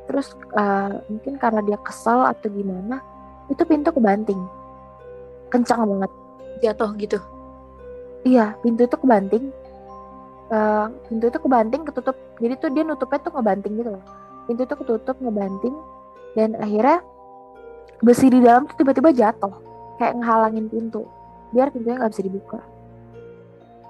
Terus 0.06 0.38
uh, 0.54 1.02
mungkin 1.10 1.34
karena 1.38 1.60
dia 1.66 1.78
kesel 1.82 2.22
atau 2.22 2.46
gimana 2.46 3.02
itu 3.50 3.62
pintu 3.66 3.90
kebanting. 3.90 4.38
Kencang 5.50 5.82
banget. 5.82 6.10
Jatuh 6.62 6.90
gitu? 6.94 7.18
Iya 8.22 8.54
pintu 8.62 8.86
itu 8.86 8.96
kebanting 9.00 9.50
uh, 10.50 10.86
pintu 11.06 11.30
itu 11.30 11.38
kebanting 11.38 11.82
ketutup. 11.86 12.16
Jadi 12.42 12.54
tuh 12.58 12.70
dia 12.74 12.82
nutupnya 12.84 13.18
tuh 13.22 13.32
ngebanting 13.34 13.72
gitu 13.78 13.90
loh. 13.96 14.04
Pintu 14.50 14.62
itu 14.66 14.74
ketutup 14.74 15.16
ngebanting. 15.22 15.74
Dan 16.34 16.54
akhirnya 16.58 17.02
besi 18.02 18.26
di 18.30 18.38
dalam 18.42 18.66
tuh 18.66 18.76
tiba-tiba 18.78 19.10
jatuh. 19.14 19.54
Kayak 19.96 20.20
ngehalangin 20.20 20.66
pintu. 20.68 21.06
Biar 21.54 21.70
pintunya 21.70 21.98
nggak 22.02 22.12
bisa 22.12 22.22
dibuka. 22.26 22.60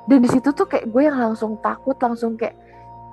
Dan 0.08 0.18
di 0.24 0.28
situ 0.32 0.48
tuh 0.52 0.66
kayak 0.66 0.88
gue 0.88 1.02
yang 1.06 1.18
langsung 1.18 1.60
takut 1.60 1.94
langsung 2.00 2.34
kayak 2.34 2.56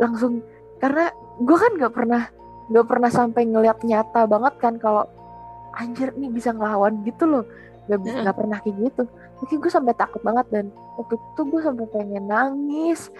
langsung 0.01 0.42
karena 0.82 1.12
gue 1.42 1.58
kan 1.58 1.72
nggak 1.77 1.94
pernah 1.94 2.24
nggak 2.68 2.88
pernah 2.89 3.10
sampai 3.12 3.44
ngeliat 3.46 3.82
nyata 3.86 4.25
banget 4.25 4.54
kan 4.58 4.74
kalau 4.82 5.06
anjir 5.77 6.10
nih 6.18 6.32
bisa 6.32 6.56
ngelawan 6.56 7.04
gitu 7.06 7.27
loh. 7.27 7.46
Bisa 7.88 8.24
nggak 8.24 8.38
pernah 8.38 8.58
kayak 8.63 8.75
gitu. 8.82 9.04
Mungkin 9.38 9.56
gue 9.62 9.72
sampai 9.72 9.94
takut 9.94 10.22
banget 10.25 10.48
dan 10.50 10.66
waktu 10.98 11.16
itu 11.22 11.42
gue 11.46 11.62
sampai 11.62 11.86
pengen 11.94 12.25
nangis 12.25 13.13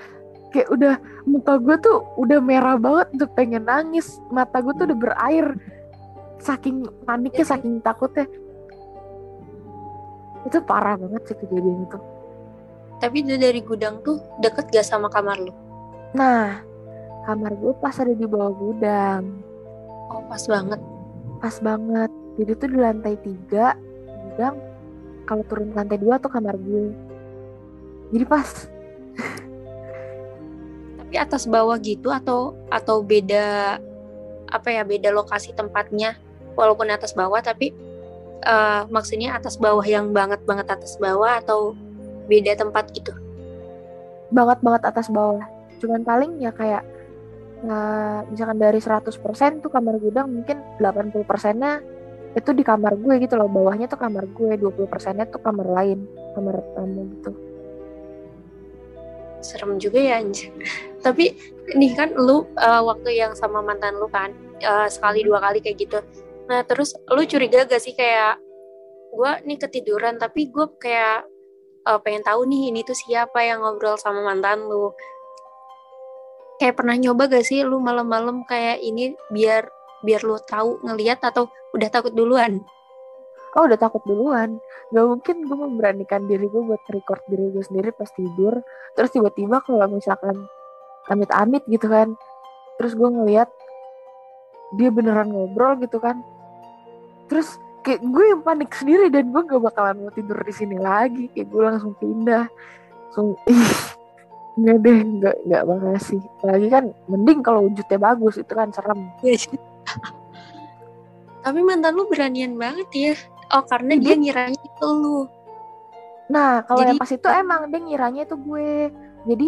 kayak 0.54 0.70
udah 0.72 0.96
muka 1.28 1.60
gue 1.60 1.76
tuh 1.84 1.98
udah 2.18 2.40
merah 2.40 2.76
banget 2.80 3.08
udah 3.16 3.30
pengen 3.36 3.68
nangis. 3.68 4.20
Mata 4.32 4.60
gue 4.64 4.74
tuh 4.76 4.86
udah 4.88 4.98
berair. 4.98 5.48
Saking 6.42 6.86
paniknya 7.04 7.46
saking 7.46 7.82
takutnya. 7.82 8.30
Itu 10.46 10.64
parah 10.64 10.96
banget 10.96 11.34
sih 11.34 11.38
kejadian 11.40 11.88
itu. 11.88 12.00
Tapi 12.98 13.16
itu 13.22 13.36
dari 13.38 13.62
gudang 13.62 14.02
tuh 14.02 14.18
deket 14.42 14.74
gak 14.74 14.88
sama 14.88 15.12
kamar 15.12 15.38
lu? 15.38 15.54
Nah 16.16 16.64
kamar 17.28 17.52
gue 17.60 17.74
pas 17.84 17.96
ada 18.00 18.14
di 18.14 18.26
bawah 18.26 18.54
gudang. 18.56 19.24
Oh 20.14 20.24
pas 20.26 20.44
banget. 20.48 20.80
Pas 21.44 21.56
banget. 21.60 22.12
Jadi 22.38 22.52
tuh 22.56 22.68
di 22.72 22.78
lantai 22.80 23.16
tiga 23.20 23.76
gudang. 24.08 24.56
Kalau 25.28 25.44
turun 25.44 25.74
ke 25.74 25.76
lantai 25.76 26.00
dua 26.00 26.16
tuh 26.24 26.32
kamar 26.32 26.56
gue 26.56 27.08
jadi 28.12 28.26
pas 28.28 28.48
tapi 31.08 31.24
atas 31.24 31.48
bawah 31.48 31.80
gitu 31.80 32.12
atau 32.12 32.52
atau 32.68 33.00
beda 33.00 33.80
apa 34.52 34.68
ya 34.68 34.84
beda 34.84 35.08
lokasi 35.16 35.56
tempatnya 35.56 36.20
walaupun 36.60 36.92
atas 36.92 37.16
bawah 37.16 37.40
tapi 37.40 37.72
uh, 38.44 38.84
maksudnya 38.92 39.32
atas 39.40 39.56
bawah 39.56 39.88
yang 39.88 40.12
banget 40.12 40.44
banget 40.44 40.68
atas 40.68 41.00
bawah 41.00 41.40
atau 41.40 41.80
beda 42.28 42.60
tempat 42.60 42.92
gitu? 42.92 43.16
Banget 44.36 44.60
banget 44.60 44.84
atas 44.84 45.08
bawah. 45.08 45.48
Cuman 45.80 46.04
paling 46.04 46.44
ya 46.44 46.52
kayak 46.52 46.84
uh, 47.64 48.28
misalkan 48.28 48.60
dari 48.60 48.84
100% 48.84 49.64
tuh 49.64 49.72
kamar 49.72 50.04
gudang 50.04 50.28
mungkin 50.28 50.60
80 50.76 51.24
persennya 51.24 51.80
itu 52.36 52.52
di 52.52 52.68
kamar 52.68 53.00
gue 53.00 53.16
gitu 53.24 53.40
loh. 53.40 53.48
Bawahnya 53.48 53.88
tuh 53.88 53.96
kamar 53.96 54.28
gue 54.28 54.60
20 54.60 54.92
persennya 54.92 55.24
tuh 55.32 55.40
kamar 55.40 55.72
lain 55.72 56.04
kamar 56.36 56.60
tamu 56.76 57.08
gitu 57.16 57.47
serem 59.42 59.78
juga 59.78 60.02
ya 60.02 60.20
anjir 60.20 60.50
tapi 61.06 61.38
nih 61.78 61.94
kan 61.94 62.16
lu 62.16 62.48
uh, 62.58 62.82
waktu 62.84 63.18
yang 63.18 63.38
sama 63.38 63.62
mantan 63.62 63.96
lu 63.98 64.10
kan 64.10 64.34
uh, 64.66 64.90
sekali 64.90 65.24
dua 65.24 65.40
kali 65.40 65.60
kayak 65.62 65.78
gitu 65.84 66.00
Nah 66.48 66.64
terus 66.64 66.96
lu 67.12 67.22
curiga 67.28 67.68
gak 67.68 67.84
sih 67.84 67.94
kayak 67.94 68.40
gue 69.12 69.32
nih 69.48 69.60
ketiduran 69.60 70.16
tapi 70.16 70.48
gue 70.48 70.68
kayak 70.80 71.28
uh, 71.88 72.00
pengen 72.00 72.24
tahu 72.24 72.48
nih 72.48 72.72
ini 72.72 72.82
tuh 72.88 72.96
siapa 72.96 73.44
yang 73.44 73.64
ngobrol 73.64 74.00
sama 74.00 74.24
mantan 74.24 74.64
lu. 74.66 74.96
Kayak 76.58 76.82
pernah 76.82 76.96
nyoba 76.98 77.30
gak 77.30 77.46
sih 77.46 77.62
lu 77.62 77.78
malam-malam 77.84 78.48
kayak 78.48 78.82
ini 78.82 79.14
biar 79.30 79.68
biar 80.02 80.24
lu 80.24 80.40
tahu 80.48 80.82
ngelihat 80.88 81.22
atau 81.22 81.52
udah 81.76 81.90
takut 81.92 82.16
duluan? 82.16 82.64
Oh 83.56 83.64
udah 83.64 83.80
takut 83.80 84.04
duluan. 84.04 84.60
Gak 84.92 85.06
mungkin 85.08 85.48
gue 85.48 85.58
memberanikan 85.58 86.28
diri 86.28 86.52
gue 86.52 86.64
buat 86.64 86.84
record 86.92 87.24
diri 87.32 87.54
gue 87.56 87.64
sendiri 87.64 87.96
pas 87.96 88.10
tidur. 88.12 88.60
Terus 88.98 89.10
tiba-tiba 89.16 89.64
kalau 89.64 89.88
misalkan 89.88 90.36
amit-amit 91.08 91.64
gitu 91.72 91.88
kan 91.88 92.12
Terus 92.78 92.94
gue 92.94 93.10
ngeliat 93.10 93.50
dia 94.78 94.90
beneran 94.94 95.34
ngobrol 95.34 95.80
gitu 95.82 95.98
kan. 95.98 96.22
Terus 97.28 97.58
kayak 97.82 98.06
gue 98.06 98.26
yang 98.36 98.42
panik 98.46 98.72
sendiri 98.76 99.10
dan 99.10 99.34
gue 99.34 99.42
gak 99.42 99.64
bakalan 99.64 99.98
mau 100.06 100.12
tidur 100.14 100.38
di 100.46 100.54
sini 100.54 100.78
lagi. 100.78 101.32
Kayak 101.34 101.48
gue 101.50 101.62
langsung 101.66 101.94
pindah. 101.98 102.46
Langsung 103.10 103.34
ih 103.50 103.70
nggak 104.58 104.78
deh 104.82 105.00
nggak 105.22 105.36
nggak 105.46 105.64
makasih 105.70 106.18
lagi 106.42 106.66
kan 106.74 106.90
mending 107.06 107.46
kalau 107.46 107.70
wujudnya 107.70 107.98
bagus 108.02 108.42
itu 108.42 108.54
kan 108.58 108.74
serem. 108.74 109.06
Iya 109.22 109.38
tapi 111.46 111.64
mantan 111.64 111.96
lu 111.96 112.10
beranian 112.12 112.60
banget 112.60 112.90
ya 112.92 113.14
oh 113.54 113.64
karena 113.68 113.94
dia 114.00 114.16
ngiranya 114.18 114.62
itu 114.62 114.88
lu 114.88 115.22
nah 116.28 116.64
kalau 116.68 116.84
yang 116.84 117.00
pas 117.00 117.12
itu 117.12 117.28
emang 117.32 117.72
dia 117.72 117.80
ngiranya 117.80 118.22
itu 118.28 118.36
gue 118.36 118.92
jadi 119.28 119.48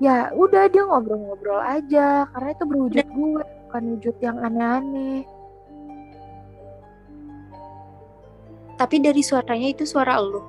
ya 0.00 0.16
udah 0.32 0.68
dia 0.72 0.82
ngobrol-ngobrol 0.88 1.60
aja 1.60 2.24
karena 2.32 2.48
itu 2.52 2.64
berwujud 2.64 3.06
gue 3.06 3.42
bukan 3.68 3.82
wujud 3.96 4.16
yang 4.24 4.36
aneh-aneh 4.40 5.28
Tapi 8.74 8.98
dari 8.98 9.22
suaranya 9.22 9.68
itu 9.70 9.86
suara 9.86 10.18
lu. 10.18 10.42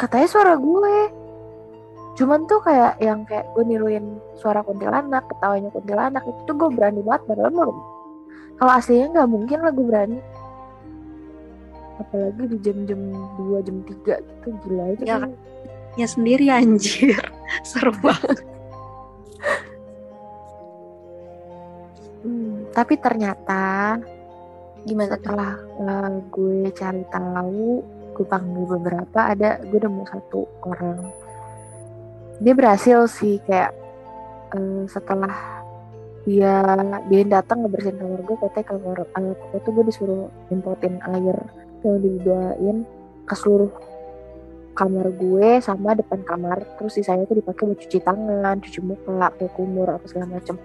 Katanya 0.00 0.28
suara 0.28 0.54
gue. 0.56 0.96
Cuman 2.16 2.48
tuh 2.48 2.60
kayak 2.64 3.00
yang 3.00 3.24
kayak 3.28 3.52
gue 3.52 3.64
niruin 3.64 4.20
suara 4.36 4.64
kuntilanak, 4.64 5.28
ketawanya 5.28 5.68
kuntilanak 5.72 6.24
itu 6.24 6.40
tuh 6.48 6.56
gue 6.56 6.70
berani 6.72 7.00
banget 7.04 7.22
padahal 7.28 7.52
belum. 7.52 7.76
Kalau 8.60 8.72
aslinya 8.76 9.06
nggak 9.16 9.30
mungkin 9.30 9.58
lah 9.60 9.72
gue 9.72 9.86
berani. 9.86 10.18
Apalagi 12.00 12.56
di 12.56 12.58
jam-jam 12.64 13.00
2, 13.36 13.66
jam 13.66 13.76
3 13.84 14.24
gitu 14.24 14.48
gila 14.64 14.84
aja. 14.96 15.04
Ya, 15.04 15.16
kan. 15.20 15.30
ya 16.00 16.06
sendiri 16.08 16.46
anjir. 16.48 17.20
Seru 17.68 17.92
banget. 18.00 18.40
hmm, 22.24 22.72
tapi 22.72 22.94
ternyata 23.00 23.96
Gimana 24.88 25.12
setelah 25.12 25.52
uh, 25.76 26.12
gue 26.32 26.72
cari 26.72 27.04
tahu 27.12 27.84
gue 28.16 28.26
panggil 28.28 28.64
beberapa 28.64 29.20
ada 29.32 29.60
gue 29.60 29.76
udah 29.76 29.92
mau 29.92 30.08
satu 30.08 30.48
orang 30.64 31.12
dia 32.40 32.56
berhasil 32.56 33.04
sih 33.04 33.40
kayak 33.44 33.76
uh, 34.56 34.88
setelah 34.88 35.60
dia 36.24 36.64
dia 37.12 37.22
datang 37.28 37.64
ngebersihin 37.64 38.00
kamar 38.00 38.20
gue 38.24 38.36
katanya 38.40 38.66
kamar 38.72 38.98
uh, 39.04 39.56
itu 39.56 39.68
gue 39.68 39.84
disuruh 39.88 40.22
importin 40.48 40.96
air 41.12 41.36
yang 41.86 42.00
dibawain 42.02 42.76
ke 43.24 43.34
seluruh 43.38 43.72
kamar 44.74 45.12
gue 45.12 45.60
sama 45.60 45.92
depan 45.92 46.24
kamar. 46.24 46.64
Terus 46.80 46.96
sisanya 46.96 47.28
tuh 47.28 47.38
dipakai 47.38 47.68
buat 47.68 47.78
cuci 47.78 47.98
tangan 48.00 48.56
cuci 48.64 48.80
muka 48.80 49.30
pakai 49.36 49.48
kumur 49.52 49.88
apa 49.92 50.04
segala 50.08 50.40
macem. 50.40 50.56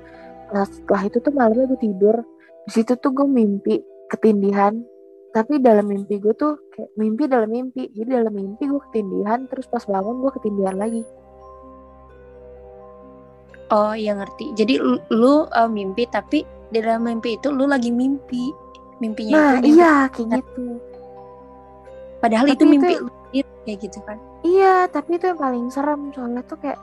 Nah 0.54 0.64
setelah 0.64 1.02
itu 1.04 1.18
tuh 1.20 1.34
malamnya 1.36 1.68
gue 1.76 1.80
tidur. 1.82 2.16
Di 2.66 2.72
situ 2.72 2.96
tuh 2.98 3.12
gue 3.12 3.28
mimpi 3.28 3.84
ketindihan. 4.10 4.80
Tapi 5.36 5.60
dalam 5.60 5.92
mimpi 5.92 6.16
gue 6.16 6.32
tuh 6.32 6.56
kayak 6.72 6.96
mimpi 6.96 7.28
dalam 7.28 7.52
mimpi. 7.52 7.92
Jadi 7.92 8.10
dalam 8.16 8.32
mimpi 8.32 8.64
gue 8.72 8.82
ketindihan 8.90 9.44
terus 9.52 9.68
pas 9.68 9.84
bangun 9.84 10.24
gue 10.24 10.32
ketindihan 10.40 10.80
lagi. 10.80 11.04
Oh 13.74 13.98
ya 13.98 14.16
ngerti. 14.16 14.56
Jadi 14.56 14.80
lu, 14.80 14.96
lu 15.12 15.50
uh, 15.50 15.68
mimpi 15.68 16.08
tapi 16.08 16.46
di 16.72 16.80
dalam 16.80 17.04
mimpi 17.04 17.36
itu 17.36 17.52
lu 17.52 17.68
lagi 17.68 17.92
mimpi. 17.92 18.54
Mimpinya 19.04 19.36
nah, 19.36 19.54
itu 19.60 19.76
iya 19.76 20.08
kayak 20.08 20.40
gitu 20.40 20.95
padahal 22.26 22.46
tapi 22.50 22.56
itu 22.58 22.66
mimpi 22.66 22.94
itu, 23.38 23.52
kayak 23.70 23.80
gitu 23.86 24.00
kan. 24.02 24.18
Iya 24.42 24.90
tapi 24.90 25.22
itu 25.22 25.26
yang 25.30 25.40
paling 25.40 25.66
serem. 25.70 26.10
Soalnya 26.10 26.42
tuh 26.50 26.58
kayak 26.58 26.80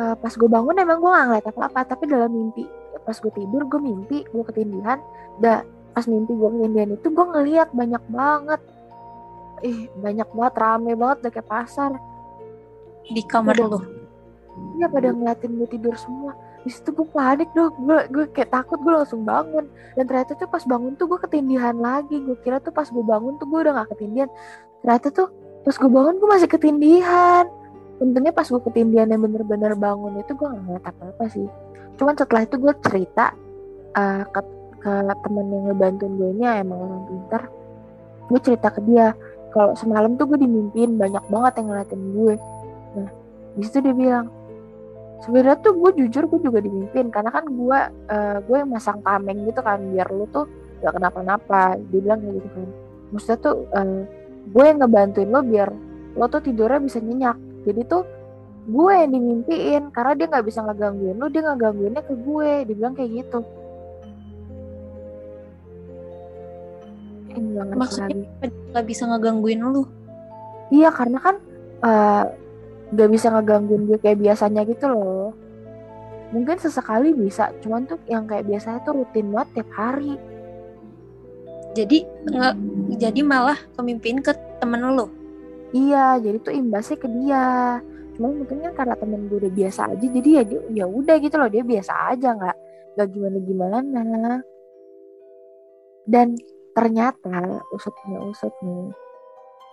uh, 0.00 0.14
pas 0.16 0.32
gue 0.32 0.48
bangun 0.48 0.76
emang 0.80 0.98
gue 1.04 1.10
gak 1.12 1.26
ngeliat 1.28 1.46
apa-apa. 1.52 1.80
Tapi 1.84 2.04
dalam 2.08 2.32
mimpi 2.32 2.64
pas 3.04 3.16
gue 3.20 3.32
tidur 3.36 3.68
gue 3.68 3.80
mimpi 3.80 4.24
gue 4.24 4.44
ketindihan. 4.48 4.98
Dah 5.38 5.60
pas 5.92 6.04
mimpi 6.08 6.32
gue 6.32 6.48
ketindihan 6.48 6.90
itu 6.96 7.06
gue 7.12 7.26
ngeliat 7.28 7.68
banyak 7.76 8.04
banget. 8.08 8.60
Ih 9.60 9.92
banyak 10.00 10.28
banget 10.32 10.54
rame 10.56 10.92
banget 10.96 11.16
udah 11.20 11.32
kayak 11.36 11.48
pasar. 11.48 11.92
Di 13.04 13.20
kamar 13.28 13.60
lo 13.60 14.04
iya 14.78 14.86
pada 14.86 15.10
ngeliatin 15.10 15.58
gue 15.58 15.68
tidur 15.70 15.94
semua 15.98 16.32
di 16.64 16.72
situ 16.72 16.96
gue 16.96 17.04
panik 17.12 17.52
dong 17.52 17.76
gue 18.08 18.24
kayak 18.32 18.48
takut 18.48 18.80
gue 18.80 18.88
langsung 18.88 19.20
bangun. 19.20 19.68
Dan 19.92 20.08
ternyata 20.08 20.32
tuh 20.32 20.48
pas 20.48 20.64
bangun 20.64 20.96
tuh 20.96 21.06
gue 21.12 21.20
ketindihan 21.20 21.76
lagi. 21.76 22.16
Gue 22.24 22.40
kira 22.40 22.56
tuh 22.64 22.72
pas 22.72 22.88
gue 22.88 23.04
bangun 23.04 23.36
tuh 23.36 23.44
gue 23.44 23.60
udah 23.68 23.84
gak 23.84 23.92
ketindihan. 23.92 24.32
Ternyata 24.80 25.06
tuh 25.12 25.28
pas 25.60 25.76
gue 25.76 25.90
bangun 25.92 26.14
gue 26.16 26.28
masih 26.32 26.48
ketindihan. 26.48 27.44
Untungnya 28.00 28.32
pas 28.32 28.48
gue 28.48 28.62
ketindihan 28.64 29.12
yang 29.12 29.20
bener-bener 29.20 29.76
bangun 29.76 30.16
itu 30.24 30.32
gue 30.32 30.46
gak 30.48 30.62
ngeliat 30.64 30.84
apa-apa 30.88 31.24
sih. 31.28 31.48
Cuman 32.00 32.16
setelah 32.16 32.42
itu 32.48 32.56
gue 32.56 32.72
cerita 32.80 33.36
uh, 33.92 34.24
ke, 34.24 34.40
ke 34.80 34.92
temen 35.20 35.46
yang 35.52 35.64
ngebantuin 35.68 36.12
gue 36.16 36.28
ini 36.40 36.44
emang 36.64 36.80
orang 36.80 37.02
pintar. 37.12 37.42
Gue 38.32 38.40
cerita 38.40 38.72
ke 38.72 38.80
dia 38.88 39.12
kalau 39.52 39.76
semalam 39.76 40.16
tuh 40.16 40.32
gue 40.32 40.40
dimimpin 40.40 40.96
banyak 40.96 41.22
banget 41.28 41.52
yang 41.60 41.66
ngeliatin 41.68 42.02
gue. 42.16 42.34
Nah 42.96 43.08
di 43.54 43.62
situ 43.68 43.78
dia 43.84 43.94
bilang 43.94 44.26
sebenarnya 45.22 45.56
tuh 45.62 45.72
gue 45.78 45.90
jujur 46.04 46.26
gue 46.26 46.40
juga 46.42 46.58
dimimpin 46.58 47.12
karena 47.12 47.30
kan 47.30 47.44
gue 47.46 47.78
uh, 48.10 48.38
gue 48.42 48.56
yang 48.58 48.70
masang 48.70 48.98
tameng 49.04 49.46
gitu 49.46 49.60
kan 49.62 49.78
biar 49.94 50.08
lu 50.10 50.26
tuh 50.34 50.50
gak 50.82 50.96
kenapa-napa 50.98 51.78
dia 51.92 52.00
bilang 52.02 52.20
kayak 52.20 52.34
gitu 52.42 52.48
kan. 52.50 52.68
Maksudnya 53.14 53.38
tuh 53.38 53.56
uh, 53.70 54.00
gue 54.50 54.64
yang 54.64 54.78
ngebantuin 54.82 55.30
lo 55.30 55.40
biar 55.40 55.70
lo 56.14 56.26
tuh 56.26 56.42
tidurnya 56.42 56.80
bisa 56.82 56.98
nyenyak. 56.98 57.36
Jadi 57.64 57.80
tuh 57.86 58.02
gue 58.64 58.92
yang 58.96 59.12
dimimpiin 59.12 59.82
karena 59.92 60.12
dia 60.16 60.26
nggak 60.32 60.46
bisa 60.48 60.64
ngegangguin 60.64 61.16
lo 61.20 61.28
dia 61.28 61.42
ngegangguinnya 61.44 62.02
ke 62.04 62.14
gue 62.16 62.50
dibilang 62.68 62.94
kayak 62.96 63.12
gitu. 63.22 63.40
Maksudnya 67.74 68.24
nggak 68.72 68.86
bisa 68.86 69.02
ngegangguin 69.10 69.60
lo 69.62 69.84
iya 70.72 70.88
karena 70.90 71.18
kan 71.20 71.36
uh, 71.84 72.24
nggak 72.94 73.10
bisa 73.10 73.26
ngegangguin 73.34 73.90
gue 73.90 73.98
kayak 73.98 74.22
biasanya 74.22 74.62
gitu 74.64 74.86
loh. 74.86 75.34
Mungkin 76.30 76.56
sesekali 76.62 77.10
bisa 77.14 77.50
cuman 77.62 77.86
tuh 77.90 77.98
yang 78.06 78.26
kayak 78.30 78.46
biasanya 78.46 78.80
tuh 78.86 79.02
rutin 79.02 79.34
banget 79.34 79.60
tiap 79.60 79.70
hari. 79.74 80.14
Jadi 81.74 82.06
nggak 82.30 82.54
jadi 83.02 83.20
malah 83.26 83.58
pemimpin 83.74 84.22
ke 84.22 84.30
temen 84.62 84.78
lo 84.94 85.10
iya 85.74 86.22
jadi 86.22 86.38
tuh 86.38 86.54
imbasnya 86.54 86.96
ke 87.02 87.08
dia. 87.10 87.82
Cuma 88.14 88.30
mungkin 88.30 88.62
kan 88.62 88.72
karena 88.78 88.94
temen 88.94 89.26
gue 89.26 89.42
udah 89.42 89.52
biasa 89.52 89.90
aja 89.90 90.06
jadi 90.06 90.28
ya 90.38 90.42
dia 90.46 90.60
ya 90.70 90.86
udah 90.86 91.18
gitu 91.18 91.34
loh 91.34 91.50
dia 91.50 91.66
biasa 91.66 92.14
aja 92.14 92.30
nggak 92.30 92.56
nggak 92.94 93.08
gimana 93.10 93.38
gimana. 93.42 93.78
Dan 96.06 96.38
ternyata 96.78 97.58
usutnya 97.74 98.22
usut 98.22 98.54
nih 98.62 98.94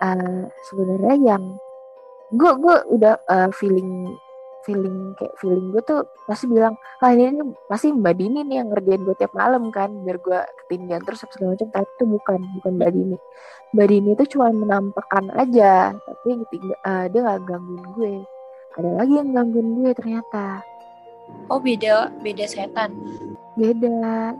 uh, 0.01 0.43
sebenarnya 0.69 1.15
yang 1.37 1.43
gue 2.31 2.51
gue 2.63 2.75
udah 2.95 3.15
uh, 3.27 3.49
feeling 3.51 4.15
feeling 4.61 5.17
kayak 5.17 5.33
feeling 5.41 5.73
gue 5.73 5.81
tuh 5.83 6.05
pasti 6.29 6.45
bilang 6.45 6.77
ah 7.01 7.09
ini, 7.11 7.33
ini 7.33 7.43
pasti 7.65 7.89
mbak 7.89 8.13
Dini 8.13 8.45
nih 8.45 8.61
yang 8.61 8.69
ngerjain 8.69 9.01
gue 9.03 9.15
tiap 9.17 9.33
malam 9.33 9.73
kan 9.73 9.89
biar 10.05 10.21
gue 10.21 10.39
ketinggian 10.65 11.01
terus 11.01 11.25
segala 11.25 11.57
macam. 11.57 11.67
Tapi 11.73 11.89
itu 11.97 12.03
bukan 12.05 12.39
bukan 12.61 12.71
mbak 12.77 12.89
Dini. 12.93 13.17
Mbak 13.73 13.87
Dini 13.89 14.09
itu 14.13 14.23
cuma 14.37 14.47
menampakkan 14.53 15.25
aja 15.33 15.97
tapi 15.97 16.29
uh, 16.85 17.05
dia 17.09 17.19
nggak 17.19 17.41
gangguin 17.43 17.85
gue. 17.97 18.13
Ada 18.79 18.89
lagi 18.95 19.13
yang 19.17 19.29
gangguin 19.35 19.69
gue 19.81 19.91
ternyata. 19.97 20.45
Oh 21.49 21.59
beda 21.59 22.13
beda 22.21 22.45
setan. 22.47 22.95
Beda. 23.57 24.37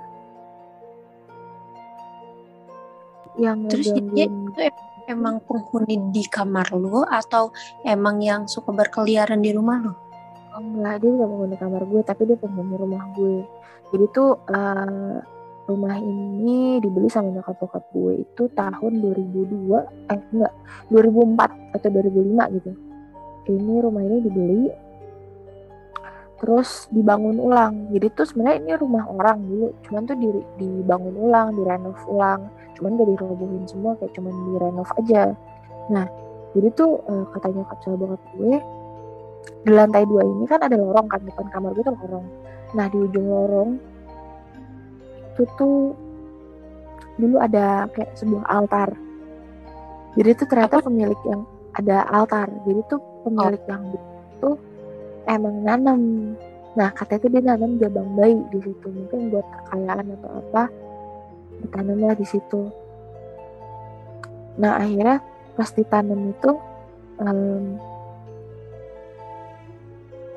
Yang 3.39 3.57
terus 3.71 3.87
dia 4.11 4.27
itu 4.27 4.61
emang 5.07 5.41
penghuni 5.45 6.11
di 6.11 6.23
kamar 6.27 6.73
lo 6.75 7.05
atau 7.07 7.53
emang 7.85 8.21
yang 8.21 8.45
suka 8.45 8.69
berkeliaran 8.73 9.41
di 9.41 9.53
rumah 9.53 9.81
oh 9.87 10.59
enggak 10.59 10.99
dia 10.99 11.09
nggak 11.15 11.29
penghuni 11.31 11.55
kamar 11.57 11.83
gue 11.87 12.01
tapi 12.03 12.21
dia 12.27 12.37
penghuni 12.37 12.75
rumah 12.75 13.03
gue. 13.15 13.37
Jadi 13.91 14.05
tuh 14.15 14.39
uh, 14.51 15.15
rumah 15.67 15.95
ini 15.99 16.83
dibeli 16.83 17.07
sama 17.07 17.31
nyokap 17.31 17.55
bokap 17.59 17.83
gue 17.95 18.23
itu 18.27 18.43
tahun 18.51 18.93
2002 18.99 20.11
eh 20.11 20.19
enggak 20.35 20.53
2004 20.91 21.75
atau 21.79 21.89
2005 21.89 22.55
gitu. 22.59 22.71
Ini 23.51 23.73
rumah 23.81 24.01
ini 24.05 24.17
dibeli 24.21 24.63
terus 26.41 26.89
dibangun 26.89 27.37
ulang. 27.37 27.93
Jadi 27.93 28.07
tuh 28.17 28.25
sebenarnya 28.25 28.57
ini 28.65 28.73
rumah 28.81 29.05
orang 29.05 29.45
dulu 29.45 29.67
cuman 29.85 30.01
tuh 30.09 30.17
di, 30.17 30.27
dibangun 30.57 31.15
ulang 31.15 31.53
direnov 31.53 32.01
ulang 32.09 32.49
cuman 32.81 32.97
gak 32.97 33.09
dirobohin 33.13 33.63
semua 33.69 33.93
kayak 34.01 34.11
cuman 34.17 34.33
direnov 34.49 34.89
aja. 34.97 35.37
Nah 35.93 36.09
jadi 36.57 36.67
tuh 36.73 36.97
uh, 37.05 37.29
kata 37.31 37.53
nyokap 37.53 37.77
sama 37.85 37.95
bokap 38.01 38.21
gue 38.35 38.57
di 39.61 39.71
lantai 39.73 40.03
dua 40.09 40.21
ini 40.25 40.45
kan 40.49 40.65
ada 40.65 40.75
lorong 40.77 41.07
kan 41.07 41.21
depan 41.21 41.47
kamar 41.53 41.77
gue 41.77 41.85
tuh 41.85 41.93
lorong. 41.93 42.25
Nah 42.73 42.85
di 42.89 42.97
ujung 42.97 43.27
lorong 43.29 43.69
itu 45.37 45.43
tuh 45.55 45.93
dulu 47.21 47.37
ada 47.37 47.85
kayak 47.93 48.17
sebuah 48.17 48.49
altar. 48.49 48.89
Jadi 50.17 50.29
tuh 50.41 50.47
ternyata 50.49 50.81
pemilik 50.81 51.21
yang 51.29 51.45
ada 51.77 52.03
altar. 52.09 52.49
Jadi 52.65 52.81
tuh 52.89 52.99
pemilik 53.23 53.61
oh. 53.61 53.69
yang 53.69 53.83
itu 53.93 54.49
emang 55.35 55.55
nanam. 55.63 56.01
Nah 56.75 56.89
katanya 56.95 57.19
tuh 57.23 57.29
dia 57.31 57.41
nanam 57.43 57.71
jabang 57.79 58.09
bayi 58.15 58.39
di 58.51 58.59
situ. 58.63 58.87
Mungkin 58.87 59.31
buat 59.31 59.43
kekayaan 59.43 60.07
atau 60.19 60.31
apa 60.39 60.63
ditanamlah 61.63 62.15
di 62.15 62.25
situ. 62.27 62.61
Nah 64.59 64.79
akhirnya 64.79 65.19
pas 65.55 65.69
ditanam 65.75 66.31
itu 66.31 66.51
um, 67.19 67.75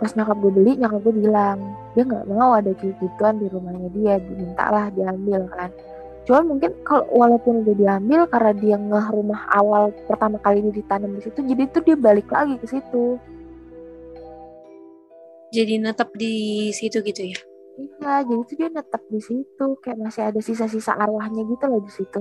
pas 0.03 0.11
nyokap 0.13 0.37
gue 0.43 0.53
beli 0.53 0.73
nyokap 0.77 1.01
gue 1.07 1.15
bilang 1.23 1.59
dia 1.95 2.03
nggak 2.03 2.27
mau 2.27 2.59
ada 2.59 2.75
gituan 2.77 3.39
di 3.39 3.47
rumahnya 3.47 3.89
dia 3.95 4.15
dimintalah 4.19 4.91
diambil 4.95 5.47
kan. 5.55 5.71
Cuman 6.25 6.57
mungkin 6.57 6.73
kalau 6.89 7.05
walaupun 7.13 7.63
udah 7.63 7.77
diambil 7.77 8.25
karena 8.33 8.53
dia 8.57 8.77
ngeh 8.81 9.07
rumah 9.13 9.45
awal 9.53 9.93
pertama 10.09 10.41
kali 10.41 10.65
dia 10.65 10.81
ditanam 10.81 11.13
di 11.15 11.21
situ 11.21 11.45
jadi 11.45 11.63
tuh 11.69 11.83
dia 11.85 11.97
balik 12.01 12.33
lagi 12.33 12.57
ke 12.57 12.67
situ 12.67 13.21
jadi 15.55 15.79
netep 15.79 16.11
di 16.19 16.35
situ 16.75 16.99
gitu 17.07 17.23
ya? 17.31 17.39
Iya 17.79 18.13
jadi 18.27 18.43
tuh 18.43 18.57
dia 18.59 18.69
netep 18.71 19.03
di 19.07 19.21
situ. 19.23 19.67
Kayak 19.79 19.99
masih 20.03 20.23
ada 20.27 20.41
sisa-sisa 20.43 20.99
arwahnya 20.99 21.47
gitu 21.47 21.65
loh 21.71 21.79
di 21.79 21.93
situ. 21.95 22.21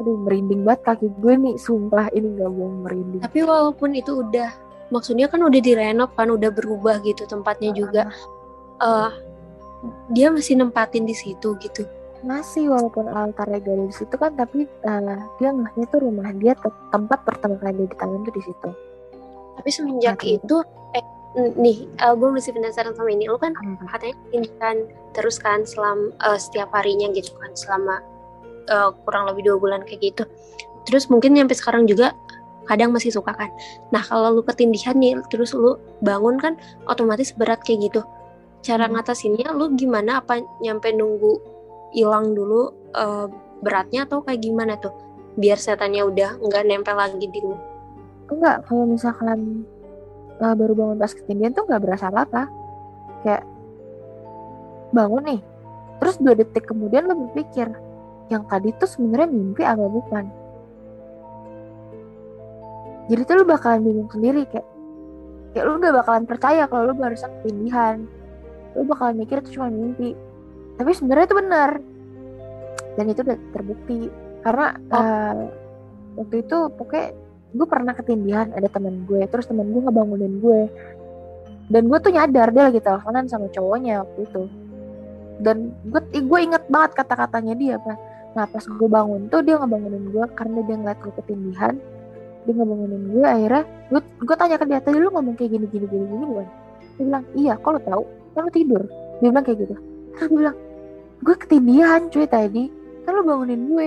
Aduh 0.00 0.16
merinding 0.24 0.64
banget 0.64 0.80
kaki 0.88 1.08
gue 1.20 1.34
nih. 1.36 1.54
Sumpah 1.60 2.08
ini 2.16 2.32
gak 2.40 2.48
bohong 2.48 2.76
merinding. 2.88 3.20
Tapi 3.20 3.38
walaupun 3.44 3.92
itu 3.92 4.24
udah 4.24 4.48
maksudnya 4.88 5.28
kan 5.28 5.44
udah 5.44 5.60
direnov 5.60 6.12
kan 6.16 6.32
udah 6.32 6.48
berubah 6.48 7.04
gitu 7.04 7.28
tempatnya 7.28 7.76
juga. 7.76 8.08
Uh, 8.80 9.12
dia 10.14 10.32
masih 10.32 10.56
nempatin 10.56 11.04
di 11.04 11.12
situ 11.12 11.56
gitu. 11.60 11.84
Masih 12.24 12.70
walaupun 12.72 13.10
altarnya 13.12 13.60
gak 13.60 13.74
ada 13.76 13.84
di 13.84 13.96
situ 13.96 14.14
kan 14.16 14.32
tapi 14.32 14.64
uh, 14.88 15.20
dia 15.36 15.50
ngahnya 15.52 15.86
tuh 15.92 16.00
rumah 16.08 16.32
dia 16.36 16.56
tempat 16.88 17.20
pertama 17.28 17.60
kali 17.60 17.84
dia 17.84 17.88
ditanam 17.92 18.24
tuh 18.24 18.32
di 18.32 18.42
situ. 18.44 18.70
Tapi 19.52 19.68
semenjak 19.68 20.20
nah, 20.24 20.32
itu 20.32 20.56
eh 20.60 20.81
nih 21.36 21.88
uh, 22.04 22.12
gue 22.12 22.28
masih 22.28 22.52
penasaran 22.52 22.92
sama 22.92 23.10
ini. 23.12 23.28
Lu 23.28 23.40
kan 23.40 23.56
hmm. 23.56 23.88
katanya 23.88 24.16
ini 24.36 24.48
kan 24.60 24.76
terus 25.16 25.40
kan 25.40 25.64
selama 25.64 26.12
uh, 26.20 26.36
setiap 26.36 26.68
harinya 26.76 27.08
gitu 27.12 27.32
kan 27.40 27.52
selama 27.56 28.04
uh, 28.68 28.92
kurang 29.04 29.28
lebih 29.32 29.48
dua 29.48 29.56
bulan 29.56 29.80
kayak 29.88 30.12
gitu. 30.12 30.24
Terus 30.84 31.08
mungkin 31.08 31.38
sampai 31.38 31.56
sekarang 31.56 31.84
juga 31.88 32.12
kadang 32.68 32.92
masih 32.94 33.10
suka 33.10 33.32
kan. 33.34 33.50
Nah 33.90 34.04
kalau 34.04 34.38
lu 34.38 34.42
ketindihan 34.44 34.94
nih 34.94 35.18
terus 35.32 35.56
lu 35.56 35.80
bangun 36.04 36.36
kan 36.36 36.54
otomatis 36.86 37.32
berat 37.32 37.64
kayak 37.64 37.92
gitu. 37.92 38.00
Cara 38.62 38.86
hmm. 38.86 38.94
ngatasinnya 38.98 39.48
lu 39.56 39.72
gimana? 39.74 40.20
Apa 40.20 40.38
nyampe 40.60 40.92
nunggu 40.92 41.40
hilang 41.96 42.36
dulu 42.36 42.72
uh, 42.94 43.26
beratnya 43.64 44.04
atau 44.04 44.20
kayak 44.20 44.44
gimana 44.44 44.76
tuh? 44.78 44.92
Biar 45.40 45.56
setannya 45.56 46.04
udah 46.04 46.36
nggak 46.44 46.62
nempel 46.68 46.92
lagi 46.92 47.24
di 47.24 47.40
lu. 47.40 47.56
Enggak 48.28 48.64
kalau 48.68 48.84
misalkan 48.84 49.64
uh, 50.42 50.54
baru 50.58 50.74
bangun 50.74 50.98
pas 50.98 51.14
ketindihan 51.14 51.54
tuh 51.54 51.64
nggak 51.70 51.82
berasa 51.82 52.10
apa-apa. 52.10 52.50
Kayak 53.22 53.42
bangun 54.92 55.22
nih 55.24 55.40
terus 56.02 56.18
dua 56.18 56.34
detik 56.34 56.66
kemudian 56.66 57.06
lo 57.06 57.14
berpikir 57.14 57.70
yang 58.28 58.42
tadi 58.50 58.74
tuh 58.74 58.90
sebenarnya 58.90 59.30
mimpi 59.30 59.62
apa 59.62 59.86
bukan? 59.86 60.24
Jadi 63.06 63.22
tuh 63.22 63.34
lo 63.38 63.44
bakalan 63.46 63.86
bingung 63.86 64.10
sendiri 64.10 64.42
kayak 64.50 64.66
kayak 65.54 65.64
lo 65.68 65.78
gak 65.78 65.94
bakalan 65.94 66.24
percaya 66.26 66.62
kalau 66.66 66.90
lo 66.90 66.94
barusan 66.98 67.30
ketindihan 67.40 68.08
lo 68.74 68.82
bakalan 68.88 69.22
mikir 69.22 69.38
itu 69.44 69.60
cuma 69.60 69.70
mimpi. 69.70 70.18
Tapi 70.80 70.90
sebenarnya 70.96 71.26
itu 71.28 71.36
benar. 71.38 71.70
Dan 72.96 73.04
itu 73.08 73.20
udah 73.20 73.38
terbukti. 73.52 74.00
Karena 74.42 74.66
oh. 74.74 74.96
uh, 74.96 75.40
waktu 76.18 76.36
itu 76.42 76.58
pokoknya 76.74 77.14
gue 77.52 77.66
pernah 77.68 77.92
ketindihan 77.92 78.48
ada 78.56 78.68
teman 78.68 79.04
gue 79.04 79.22
terus 79.28 79.44
teman 79.48 79.68
gue 79.70 79.82
ngebangunin 79.84 80.40
gue. 80.40 80.60
Dan 81.72 81.88
gue 81.88 81.98
tuh 82.02 82.12
nyadar 82.12 82.52
dia 82.52 82.68
lagi 82.68 82.80
teleponan 82.82 83.24
sama 83.30 83.48
cowoknya 83.48 84.04
waktu 84.04 84.20
itu. 84.28 84.42
Dan 85.40 85.72
gue 85.88 86.00
gue 86.12 86.38
inget 86.42 86.64
banget 86.68 86.92
kata-katanya 86.98 87.54
dia 87.56 87.76
apa 87.78 87.94
nah 88.32 88.48
pas 88.48 88.64
gue 88.64 88.88
bangun 88.88 89.28
tuh 89.28 89.44
dia 89.44 89.60
ngebangunin 89.60 90.08
gue 90.08 90.24
karena 90.32 90.64
dia 90.64 90.76
ngeliat 90.80 90.98
gue 91.04 91.12
ketindihan 91.20 91.76
dia 92.48 92.52
ngebangunin 92.56 93.12
gue 93.12 93.26
akhirnya 93.28 93.64
gue 93.92 94.00
gue 94.00 94.36
tanya 94.40 94.56
ke 94.56 94.64
dia 94.72 94.80
tadi 94.80 94.96
lu 94.96 95.12
ngomong 95.12 95.36
kayak 95.36 95.52
gini 95.52 95.68
gini 95.68 95.84
gini 95.84 96.04
gini 96.08 96.24
bukan 96.24 96.48
dia 96.96 97.04
bilang 97.08 97.24
iya 97.34 97.54
lo 97.56 97.80
tahu? 97.80 98.02
Kan 98.36 98.40
lo 98.48 98.50
tidur. 98.52 98.82
Dia 99.20 99.28
bilang 99.32 99.44
kayak 99.44 99.58
gitu. 99.64 99.74
Terus 100.16 100.26
gue 100.28 100.38
bilang 100.38 100.56
gue 101.22 101.34
ketindihan 101.38 102.00
cuy 102.12 102.26
tadi. 102.28 102.64
Kan 103.02 103.12
lo 103.16 103.22
bangunin 103.24 103.62
gue 103.66 103.86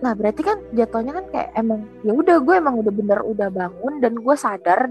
nah 0.00 0.16
berarti 0.16 0.40
kan 0.40 0.56
jatuhnya 0.72 1.12
kan 1.12 1.24
kayak 1.28 1.48
emang 1.60 1.84
ya 2.00 2.16
udah 2.16 2.40
gue 2.40 2.54
emang 2.56 2.80
udah 2.80 2.92
bener 2.92 3.20
udah 3.20 3.48
bangun 3.52 4.00
dan 4.00 4.16
gue 4.16 4.34
sadar 4.36 4.88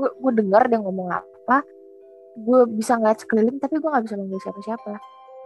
gue 0.00 0.08
gue 0.16 0.32
dengar 0.32 0.68
dia 0.68 0.80
ngomong 0.80 1.08
apa. 1.12 1.64
Gue 2.36 2.64
bisa 2.70 2.96
ngeliat 2.96 3.20
sekeliling 3.20 3.58
tapi 3.60 3.80
gue 3.80 3.88
nggak 3.90 4.04
bisa 4.06 4.16
manggil 4.16 4.40
siapa-siapa. 4.40 4.94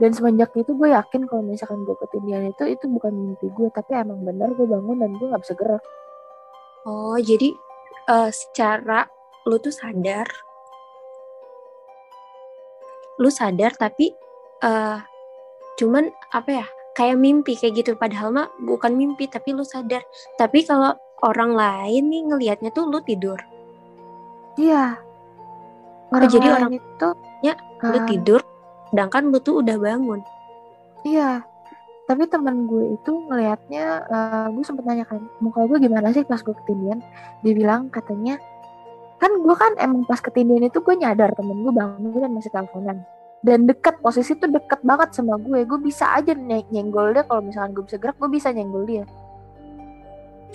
Dan 0.03 0.11
semenjak 0.11 0.51
itu 0.59 0.75
gue 0.75 0.91
yakin 0.91 1.31
kalau 1.31 1.43
misalkan 1.47 1.87
gue 1.87 1.95
ketindihan 2.03 2.51
itu 2.51 2.67
itu 2.67 2.85
bukan 2.91 3.15
mimpi 3.15 3.47
gue 3.55 3.69
tapi 3.71 3.95
emang 3.95 4.27
bener 4.27 4.51
gue 4.55 4.67
bangun 4.67 4.99
dan 4.99 5.11
gue 5.15 5.27
nggak 5.31 5.43
bisa 5.43 5.55
gerak. 5.55 5.83
Oh 6.85 7.17
jadi 7.19 7.55
uh, 8.11 8.31
secara 8.31 9.07
lu 9.47 9.57
tuh 9.63 9.73
sadar. 9.73 10.27
Lu 13.23 13.31
sadar 13.31 13.73
tapi 13.79 14.11
uh, 14.67 14.99
cuman 15.79 16.11
apa 16.35 16.51
ya 16.51 16.67
kayak 16.95 17.19
mimpi 17.19 17.59
kayak 17.59 17.85
gitu. 17.85 17.91
Padahal 17.99 18.31
mah 18.31 18.49
bukan 18.63 18.95
mimpi 18.95 19.27
tapi 19.27 19.53
lu 19.53 19.67
sadar. 19.67 20.01
Tapi 20.39 20.65
kalau 20.65 20.95
orang 21.27 21.53
lain 21.53 22.09
nih 22.09 22.23
ngelihatnya 22.31 22.71
tuh 22.71 22.87
lu 22.89 23.03
tidur. 23.03 23.37
Iya. 24.57 24.99
Oh, 26.11 26.17
orang 26.17 26.31
oh, 26.31 26.33
jadi 26.33 26.47
orang 26.55 26.73
itu 26.79 27.09
ya 27.43 27.55
uh, 27.59 27.91
lu 27.91 27.99
tidur 28.07 28.41
sedangkan 28.95 29.35
lu 29.35 29.39
tuh 29.43 29.61
udah 29.61 29.77
bangun. 29.77 30.21
Iya. 31.03 31.43
Tapi 32.05 32.29
teman 32.29 32.69
gue 32.69 32.95
itu 32.95 33.13
ngelihatnya 33.27 33.85
uh, 34.07 34.47
gue 34.53 34.65
sempet 34.65 34.85
nanya 34.85 35.09
kan 35.09 35.25
muka 35.41 35.65
gue 35.65 35.81
gimana 35.81 36.13
sih 36.13 36.23
pas 36.23 36.39
gue 36.39 36.55
ketindian? 36.65 37.03
Dia 37.43 37.53
bilang 37.57 37.91
katanya 37.91 38.39
kan 39.19 39.41
gue 39.41 39.55
kan 39.57 39.73
emang 39.81 40.05
pas 40.05 40.21
ketindian 40.21 40.69
itu 40.69 40.85
gue 40.85 40.95
nyadar 41.01 41.33
temen 41.33 41.65
gue 41.65 41.73
bangun 41.73 42.13
dan 42.21 42.33
masih 42.35 42.53
teleponan 42.53 43.09
dan 43.45 43.69
deket 43.69 44.01
posisi 44.01 44.33
tuh 44.41 44.49
deket 44.49 44.81
banget 44.81 45.13
sama 45.13 45.37
gue. 45.37 45.69
Gue 45.69 45.77
bisa 45.85 46.09
aja 46.17 46.33
ny 46.33 46.65
nyenggol 46.73 47.13
dia. 47.13 47.29
Kalau 47.29 47.45
misalkan 47.45 47.77
gue 47.77 47.85
bisa 47.85 48.01
gerak 48.01 48.17
gue 48.17 48.31
bisa 48.33 48.49
nyenggol 48.57 48.89
dia. 48.89 49.05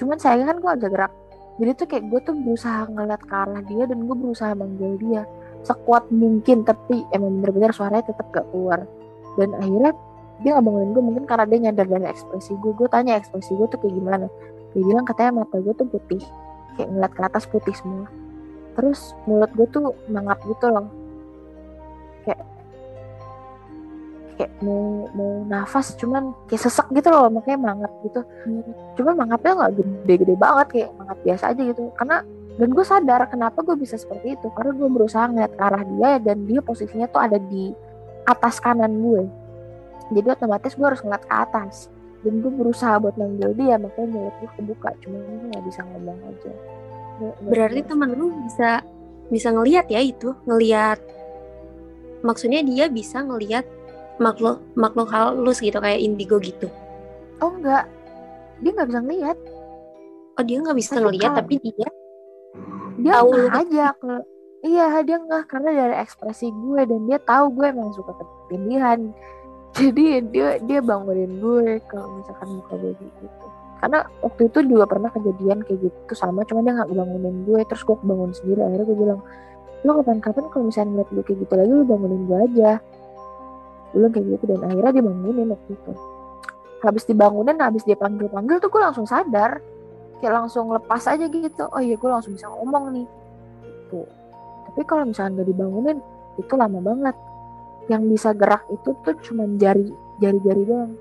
Cuman 0.01 0.17
saya 0.17 0.41
kan 0.41 0.57
gue 0.57 0.71
agak 0.73 0.89
gerak. 0.97 1.13
Jadi 1.61 1.71
tuh 1.77 1.85
kayak 1.85 2.03
gue 2.09 2.19
tuh 2.25 2.33
berusaha 2.33 2.89
ngeliat 2.89 3.21
ke 3.21 3.35
arah 3.35 3.61
dia 3.61 3.83
dan 3.85 4.09
gue 4.09 4.15
berusaha 4.17 4.57
manggil 4.57 4.97
dia. 4.97 5.21
Sekuat 5.61 6.09
mungkin 6.09 6.65
tapi 6.65 7.05
emang 7.13 7.45
bener-bener 7.45 7.69
suaranya 7.69 8.09
tetap 8.09 8.25
gak 8.33 8.49
keluar. 8.49 8.89
Dan 9.37 9.53
akhirnya 9.53 9.93
dia 10.39 10.55
nggak 10.55 10.65
bangunin 10.65 10.89
gue 10.95 11.03
mungkin 11.03 11.23
karena 11.29 11.45
dia 11.45 11.59
nyadar 11.69 11.85
dari 11.85 12.07
ekspresi 12.09 12.57
gue. 12.57 12.73
Gue 12.73 12.89
tanya 12.89 13.21
ekspresi 13.21 13.53
gue 13.53 13.67
tuh 13.69 13.77
kayak 13.85 13.93
gimana. 14.01 14.25
Dia 14.73 14.81
bilang 14.81 15.05
katanya 15.05 15.45
mata 15.45 15.61
gue 15.61 15.73
tuh 15.77 15.85
putih. 15.85 16.23
Kayak 16.73 16.89
ngeliat 16.89 17.13
ke 17.13 17.21
atas 17.21 17.45
putih 17.45 17.75
semua. 17.77 18.09
Terus 18.73 19.13
mulut 19.29 19.51
gue 19.53 19.67
tuh 19.69 19.93
mangap 20.09 20.41
gitu 20.47 20.73
loh. 20.73 20.89
Kayak 22.23 22.39
kayak 24.39 24.55
mau 24.63 25.11
mau 25.11 25.43
nafas 25.43 25.99
cuman 25.99 26.31
kayak 26.47 26.63
sesek 26.63 26.87
gitu 26.95 27.11
loh 27.11 27.27
makanya 27.27 27.59
mangap 27.59 27.91
gitu. 28.07 28.23
Cuman 28.95 29.27
mangapnya 29.27 29.51
nggak 29.51 29.71
gede-gede 29.75 30.35
banget 30.39 30.67
kayak 30.71 30.89
mangap 30.95 31.17
biasa 31.27 31.43
aja 31.51 31.61
gitu. 31.67 31.91
Karena 31.99 32.23
dan 32.55 32.69
gue 32.71 32.85
sadar 32.87 33.27
kenapa 33.27 33.59
gue 33.67 33.75
bisa 33.75 33.99
seperti 33.99 34.39
itu. 34.39 34.47
Karena 34.55 34.71
gue 34.79 34.87
berusaha 34.87 35.27
ngeliat 35.27 35.51
ke 35.59 35.63
arah 35.67 35.83
dia 35.83 36.11
dan 36.23 36.47
dia 36.47 36.63
posisinya 36.63 37.11
tuh 37.11 37.19
ada 37.19 37.35
di 37.35 37.75
atas 38.23 38.63
kanan 38.63 39.03
gue. 39.03 39.27
Jadi 40.15 40.27
otomatis 40.31 40.71
gue 40.71 40.87
harus 40.87 41.03
ngeliat 41.03 41.23
ke 41.27 41.35
atas. 41.35 41.91
Dan 42.23 42.39
gue 42.39 42.51
berusaha 42.51 42.95
buat 42.95 43.19
manggil 43.19 43.51
dia 43.59 43.75
makanya 43.75 44.07
mulut 44.07 44.35
gue 44.39 44.49
kebuka 44.55 44.95
cuman 45.03 45.19
gue 45.19 45.47
nggak 45.51 45.63
bisa 45.67 45.81
ngomong 45.83 46.19
aja. 46.31 46.51
Berarti 47.43 47.79
teman 47.83 48.15
lu 48.15 48.31
bisa 48.47 48.87
bisa 49.27 49.51
ngelihat 49.51 49.91
ya 49.91 49.99
itu 49.99 50.31
ngelihat 50.47 51.03
maksudnya 52.23 52.63
dia 52.63 52.87
bisa 52.87 53.23
ngelihat 53.23 53.67
makhluk 54.19 54.61
makhluk 54.75 55.09
halus 55.09 55.63
gitu 55.63 55.79
kayak 55.79 55.99
indigo 56.03 56.37
gitu. 56.37 56.67
Oh 57.39 57.55
enggak. 57.55 57.87
Dia 58.59 58.71
nggak 58.75 58.87
bisa 58.91 58.99
ngeliat. 59.01 59.37
Oh 60.35 60.43
dia 60.43 60.57
nggak 60.59 60.77
bisa 60.77 60.91
ngeliat 60.99 61.31
tapi 61.35 61.55
dia 61.63 61.89
dia 62.99 63.13
tahu 63.15 63.31
aja 63.47 63.85
ke 63.95 64.13
iya 64.67 64.99
dia 65.07 65.17
nggak 65.23 65.47
karena 65.47 65.71
dari 65.71 65.95
ekspresi 66.03 66.51
gue 66.51 66.81
dan 66.83 67.01
dia 67.07 67.19
tahu 67.23 67.55
gue 67.55 67.71
emang 67.71 67.95
suka 67.95 68.11
ketindihan 68.11 69.15
jadi 69.79 70.19
dia 70.27 70.49
dia 70.59 70.79
bangunin 70.83 71.39
gue 71.39 71.79
kalau 71.87 72.19
misalkan 72.19 72.59
muka 72.59 72.73
gue 72.75 72.93
gitu. 72.99 73.25
Karena 73.79 74.03
waktu 74.19 74.51
itu 74.51 74.59
juga 74.67 74.83
pernah 74.91 75.07
kejadian 75.07 75.63
kayak 75.63 75.79
gitu 75.87 76.11
sama 76.11 76.43
cuma 76.43 76.59
dia 76.67 76.75
nggak 76.75 76.91
bangunin 76.91 77.47
gue. 77.47 77.59
Terus 77.63 77.83
gue 77.87 77.95
bangun 78.03 78.31
sendiri 78.35 78.59
akhirnya 78.59 78.85
gue 78.87 78.97
bilang 78.99 79.21
lo 79.87 79.91
kapan-kapan 80.03 80.43
kalau 80.51 80.63
misalnya 80.67 80.89
ngeliat 80.91 81.09
gue 81.15 81.23
kayak 81.23 81.39
gitu 81.47 81.53
lagi 81.55 81.71
lo 81.71 81.83
bangunin 81.87 82.21
gue 82.27 82.37
aja 82.51 82.71
bilang 83.95 84.11
kayak 84.13 84.25
gitu. 84.37 84.43
Dan 84.49 84.61
akhirnya 84.65 84.91
dia 84.99 85.03
bangunin 85.05 85.47
waktu 85.51 85.71
itu. 85.73 85.91
Habis 86.79 87.03
dibangunin 87.11 87.57
habis 87.59 87.83
dia 87.83 87.97
panggil 87.99 88.31
panggil 88.31 88.57
tuh 88.63 88.69
gue 88.71 88.81
langsung 88.81 89.05
sadar. 89.09 89.59
Kayak 90.19 90.33
langsung 90.45 90.71
lepas 90.71 91.03
aja 91.07 91.25
gitu. 91.27 91.63
Oh 91.71 91.81
iya 91.81 91.95
gue 91.95 92.09
langsung 92.09 92.35
bisa 92.35 92.47
ngomong 92.51 92.91
nih. 92.95 93.07
Gitu. 93.63 94.01
Tapi 94.69 94.81
kalau 94.85 95.03
misalnya 95.07 95.43
gak 95.43 95.49
dibangunin 95.49 95.97
itu 96.39 96.53
lama 96.55 96.79
banget. 96.79 97.15
Yang 97.89 98.03
bisa 98.17 98.29
gerak 98.37 98.63
itu 98.69 98.89
tuh 99.01 99.15
cuma 99.25 99.43
jari 99.57 99.89
jari-jari 100.21 100.63
doang. 100.67 100.93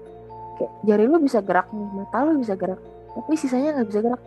Kayak 0.59 0.73
jari 0.87 1.05
lu 1.07 1.19
bisa 1.23 1.39
gerak 1.45 1.69
nih 1.71 1.87
mata 1.95 2.27
lu 2.27 2.41
bisa 2.41 2.59
gerak 2.59 2.81
tapi 3.19 3.35
sisanya 3.35 3.75
nggak 3.75 3.89
bisa 3.91 4.01
gerak. 4.07 4.23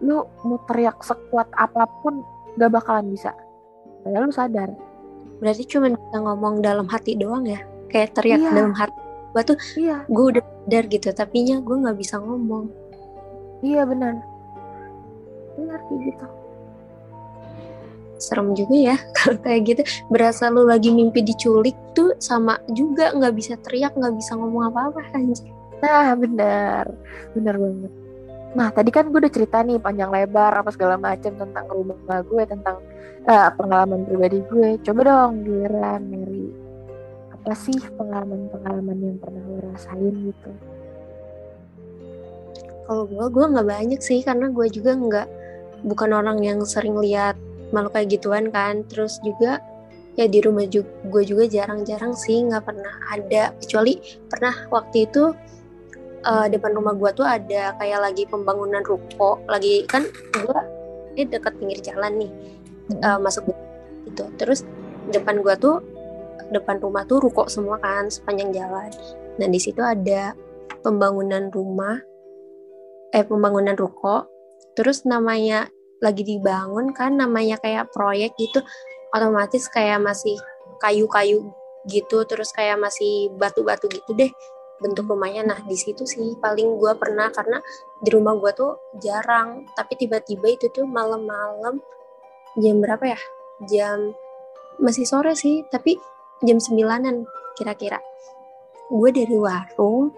Lu 0.00 0.24
mau 0.46 0.56
teriak 0.64 1.04
sekuat 1.04 1.52
apa 1.52 1.84
pun 2.00 2.24
gak 2.56 2.72
bakalan 2.72 3.12
bisa. 3.12 3.36
Padahal 4.00 4.30
lu 4.30 4.32
sadar 4.32 4.70
berarti 5.38 5.64
cuma 5.66 5.94
bisa 5.94 6.16
ngomong 6.18 6.60
dalam 6.60 6.86
hati 6.90 7.14
doang 7.14 7.46
ya? 7.46 7.62
Kayak 7.88 8.18
teriak 8.18 8.40
iya. 8.42 8.50
dalam 8.52 8.74
hati. 8.74 8.98
Gue 9.32 9.42
tuh 9.44 9.58
iya. 9.78 10.02
gue 10.08 10.24
udah 10.36 10.44
sadar 10.44 10.84
gitu 10.90 11.08
tapi 11.14 11.36
nya 11.46 11.56
gue 11.62 11.76
nggak 11.78 11.98
bisa 11.98 12.20
ngomong. 12.20 12.68
Iya 13.64 13.82
benar. 13.88 14.14
Benar 15.56 15.80
kayak 15.88 16.00
gitu. 16.12 16.26
Serem 18.18 18.50
juga 18.58 18.76
ya 18.76 18.96
kalau 19.16 19.38
kayak 19.40 19.60
gitu. 19.66 19.82
Berasa 20.10 20.50
lu 20.50 20.66
lagi 20.66 20.90
mimpi 20.90 21.24
diculik 21.24 21.76
tuh 21.94 22.14
sama 22.18 22.58
juga 22.74 23.14
nggak 23.14 23.34
bisa 23.34 23.54
teriak 23.62 23.94
nggak 23.96 24.14
bisa 24.18 24.36
ngomong 24.36 24.74
apa-apa 24.74 25.02
anjir 25.14 25.54
nah 25.78 26.10
benar. 26.18 26.90
Benar 27.38 27.54
banget 27.54 28.07
Nah 28.56 28.72
tadi 28.72 28.88
kan 28.88 29.12
gue 29.12 29.20
udah 29.20 29.32
cerita 29.32 29.60
nih 29.60 29.76
panjang 29.76 30.08
lebar 30.08 30.56
apa 30.56 30.72
segala 30.72 30.96
macam 30.96 31.36
tentang 31.36 31.66
rumah 31.68 32.20
gue 32.24 32.42
tentang 32.48 32.80
uh, 33.28 33.50
pengalaman 33.52 34.08
pribadi 34.08 34.40
gue. 34.48 34.80
Coba 34.80 35.00
dong 35.04 35.44
Gira, 35.44 36.00
Mary, 36.00 36.48
apa 37.34 37.52
sih 37.52 37.76
pengalaman-pengalaman 37.76 38.96
yang 39.04 39.16
pernah 39.20 39.42
lo 39.44 39.56
rasain 39.68 40.14
gitu? 40.32 40.50
Kalau 42.88 43.04
gue, 43.04 43.26
gue 43.28 43.44
nggak 43.52 43.68
banyak 43.68 44.00
sih 44.00 44.24
karena 44.24 44.48
gue 44.48 44.66
juga 44.72 44.96
nggak 44.96 45.28
bukan 45.84 46.10
orang 46.16 46.40
yang 46.40 46.64
sering 46.64 46.96
lihat 46.96 47.36
malu 47.68 47.92
kayak 47.92 48.16
gituan 48.16 48.48
kan. 48.48 48.80
Terus 48.88 49.20
juga 49.20 49.60
ya 50.16 50.24
di 50.24 50.40
rumah 50.40 50.64
juga 50.66 50.88
gue 51.06 51.22
juga 51.22 51.44
jarang-jarang 51.46 52.16
sih 52.16 52.48
nggak 52.48 52.64
pernah 52.64 52.94
ada 53.12 53.54
kecuali 53.60 54.02
pernah 54.26 54.56
waktu 54.72 55.06
itu 55.06 55.30
uh, 56.24 56.46
depan 56.50 56.74
rumah 56.74 56.94
gue 56.96 57.10
tuh 57.14 57.26
ada 57.26 57.74
kayak 57.76 58.00
lagi 58.02 58.24
pembangunan 58.26 58.82
ruko. 58.82 59.42
Lagi 59.46 59.84
kan 59.86 60.06
gue 60.34 60.58
ini 61.18 61.26
dekat 61.28 61.58
pinggir 61.58 61.78
jalan 61.82 62.26
nih 62.26 62.30
uh, 63.02 63.18
masuk 63.18 63.50
itu 64.06 64.24
terus 64.38 64.64
depan 65.10 65.42
gue 65.42 65.54
tuh 65.58 65.82
depan 66.48 66.80
rumah 66.80 67.04
tuh 67.04 67.20
ruko 67.20 67.46
semua 67.50 67.76
kan 67.82 68.08
sepanjang 68.08 68.54
jalan. 68.54 68.90
Nah 69.36 69.48
di 69.50 69.60
situ 69.60 69.84
ada 69.84 70.32
pembangunan 70.80 71.50
rumah 71.52 72.00
eh 73.12 73.24
pembangunan 73.24 73.76
ruko. 73.76 74.26
Terus 74.78 75.02
namanya 75.04 75.66
lagi 75.98 76.22
dibangun 76.22 76.94
kan 76.94 77.18
namanya 77.18 77.58
kayak 77.58 77.90
proyek 77.90 78.32
gitu. 78.38 78.62
Otomatis 79.10 79.66
kayak 79.72 80.04
masih 80.04 80.36
kayu-kayu 80.78 81.42
gitu 81.88 82.22
terus 82.28 82.52
kayak 82.52 82.76
masih 82.78 83.32
batu-batu 83.40 83.88
gitu 83.88 84.12
deh 84.14 84.30
bentuk 84.78 85.06
rumahnya. 85.10 85.42
Nah 85.44 85.58
di 85.66 85.74
situ 85.74 86.06
sih 86.06 86.34
paling 86.38 86.78
gue 86.78 86.92
pernah 86.98 87.28
karena 87.34 87.58
di 88.00 88.08
rumah 88.10 88.34
gue 88.38 88.52
tuh 88.54 88.78
jarang. 88.98 89.66
Tapi 89.74 89.92
tiba-tiba 89.98 90.46
itu 90.48 90.70
tuh 90.70 90.86
malam-malam 90.86 91.82
jam 92.58 92.76
berapa 92.78 93.14
ya? 93.14 93.20
Jam 93.66 94.14
masih 94.78 95.04
sore 95.04 95.34
sih 95.34 95.66
tapi 95.68 95.98
jam 96.46 96.62
sembilanan 96.62 97.26
kira-kira. 97.58 97.98
Gue 98.88 99.10
dari 99.10 99.36
warung 99.36 100.14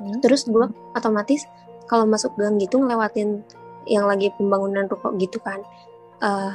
hmm. 0.00 0.24
terus 0.24 0.48
gue 0.48 0.66
otomatis 0.96 1.44
kalau 1.86 2.08
masuk 2.08 2.32
gang 2.40 2.56
gitu 2.56 2.80
ngelewatin 2.80 3.44
yang 3.84 4.08
lagi 4.08 4.32
pembangunan 4.38 4.86
ruko 4.86 5.12
gitu 5.18 5.42
kan 5.42 5.60
uh, 6.22 6.54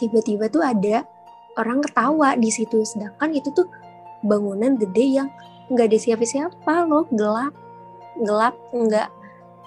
tiba-tiba 0.00 0.50
tuh 0.50 0.64
ada 0.64 1.06
orang 1.58 1.84
ketawa 1.84 2.34
di 2.34 2.50
situ. 2.50 2.82
Sedangkan 2.82 3.30
itu 3.34 3.50
tuh 3.54 3.68
bangunan 4.24 4.74
gede 4.74 5.22
yang 5.22 5.28
nggak 5.72 5.86
ada 5.92 5.98
siapa-siapa 5.98 6.74
loh 6.88 7.06
gelap. 7.12 7.54
Gelap 8.20 8.54
nggak. 8.72 9.08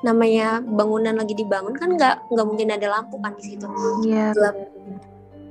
Namanya 0.05 0.61
bangunan 0.61 1.17
lagi 1.17 1.33
dibangun 1.33 1.73
kan 1.73 1.97
nggak 1.97 2.29
nggak 2.29 2.45
mungkin 2.45 2.69
ada 2.69 2.87
lampu 2.99 3.17
kan 3.17 3.33
di 3.37 3.53
situ. 3.53 3.65
Yeah. 4.05 4.33
gelap. 4.33 4.55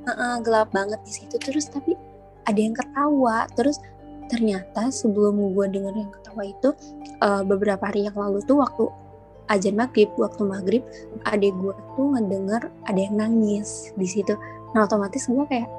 Uh 0.07 0.11
-uh, 0.11 0.35
gelap 0.43 0.69
banget 0.71 1.01
di 1.03 1.13
situ. 1.13 1.35
Terus 1.43 1.67
tapi 1.67 1.99
ada 2.47 2.59
yang 2.59 2.75
ketawa. 2.75 3.51
Terus 3.59 3.83
ternyata 4.31 4.91
sebelum 4.91 5.39
gue 5.55 5.67
denger 5.71 5.95
yang 5.95 6.11
ketawa 6.11 6.43
itu 6.47 6.71
uh, 7.23 7.43
beberapa 7.47 7.87
hari 7.87 8.07
yang 8.07 8.17
lalu 8.19 8.43
tuh 8.47 8.59
waktu 8.59 8.91
ajan 9.47 9.79
maghrib 9.79 10.11
waktu 10.19 10.43
maghrib 10.43 10.83
adik 11.31 11.55
gue 11.63 11.75
tuh 11.95 12.07
ngedenger 12.19 12.67
ada 12.91 12.99
yang 12.99 13.15
nangis 13.19 13.95
di 13.95 14.07
situ. 14.07 14.35
Nah 14.75 14.87
otomatis 14.87 15.27
gue 15.31 15.47
kayak 15.47 15.71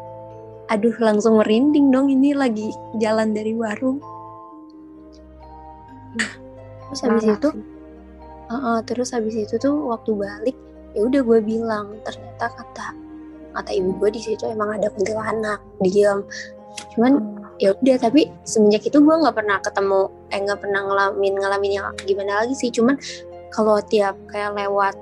aduh 0.68 0.96
langsung 1.00 1.40
merinding 1.40 1.92
dong 1.92 2.12
ini 2.12 2.36
lagi 2.36 2.72
jalan 3.00 3.32
dari 3.32 3.56
warung 3.56 4.04
terus 6.88 7.00
habis 7.04 7.24
Marah 7.28 7.38
itu 7.38 7.50
uh, 8.48 8.54
uh, 8.56 8.78
terus 8.88 9.10
habis 9.12 9.36
itu 9.36 9.56
tuh 9.60 9.76
waktu 9.92 10.12
balik 10.16 10.58
ya 10.96 11.04
udah 11.04 11.22
gue 11.22 11.40
bilang 11.44 12.00
ternyata 12.08 12.48
kata 12.54 12.88
kata 13.58 13.72
ibu 13.74 13.92
gue 14.00 14.10
di 14.16 14.22
situ 14.24 14.48
emang 14.48 14.78
ada 14.78 14.88
kuntilanak 14.94 15.60
diam 15.84 16.24
cuman 16.94 17.20
hmm. 17.20 17.58
ya 17.58 17.74
udah 17.74 17.98
tapi 17.98 18.30
semenjak 18.46 18.86
itu 18.86 18.98
gue 19.02 19.16
nggak 19.18 19.36
pernah 19.36 19.58
ketemu 19.62 20.10
eh 20.34 20.40
nggak 20.44 20.60
pernah 20.62 20.82
ngalamin 20.86 21.34
ngalamin 21.40 21.72
yang 21.82 21.88
gimana 22.06 22.44
lagi 22.44 22.54
sih. 22.58 22.70
Cuman 22.70 23.00
kalau 23.50 23.80
tiap 23.82 24.16
kayak 24.30 24.54
lewat 24.54 24.96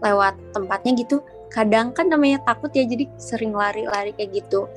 lewat 0.00 0.34
tempatnya 0.54 0.94
gitu 0.94 1.18
kadang 1.50 1.90
kan 1.90 2.06
namanya 2.12 2.38
takut 2.44 2.70
ya 2.76 2.84
jadi 2.84 3.08
sering 3.18 3.52
lari-lari 3.52 4.14
kayak 4.14 4.44
gitu. 4.44 4.68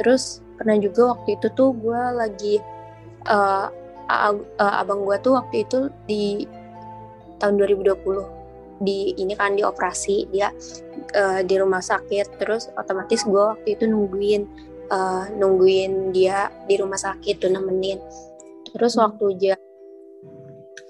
Terus 0.00 0.40
pernah 0.56 0.78
juga 0.78 1.18
waktu 1.18 1.36
itu 1.36 1.46
tuh 1.52 1.74
gue 1.76 2.02
lagi 2.16 2.54
uh, 3.28 3.68
uh, 4.32 4.74
abang 4.80 5.04
gue 5.04 5.16
tuh 5.24 5.36
waktu 5.36 5.64
itu 5.64 5.88
di 6.04 6.44
tahun 7.40 7.58
2020 7.58 8.42
di 8.82 9.14
ini 9.14 9.38
kan 9.38 9.54
di 9.54 9.62
operasi 9.62 10.26
dia 10.30 10.50
uh, 11.14 11.40
di 11.40 11.54
rumah 11.56 11.80
sakit. 11.80 12.38
Terus 12.38 12.68
otomatis 12.74 13.22
gue 13.22 13.42
waktu 13.42 13.78
itu 13.78 13.84
nungguin 13.86 14.42
uh, 14.90 15.30
nungguin 15.38 16.10
dia 16.10 16.50
di 16.66 16.74
rumah 16.76 16.98
sakit 16.98 17.42
tuh 17.42 17.50
nemenin. 17.50 18.02
Terus 18.74 18.98
hmm. 18.98 19.02
waktu 19.02 19.26
jam 19.38 19.60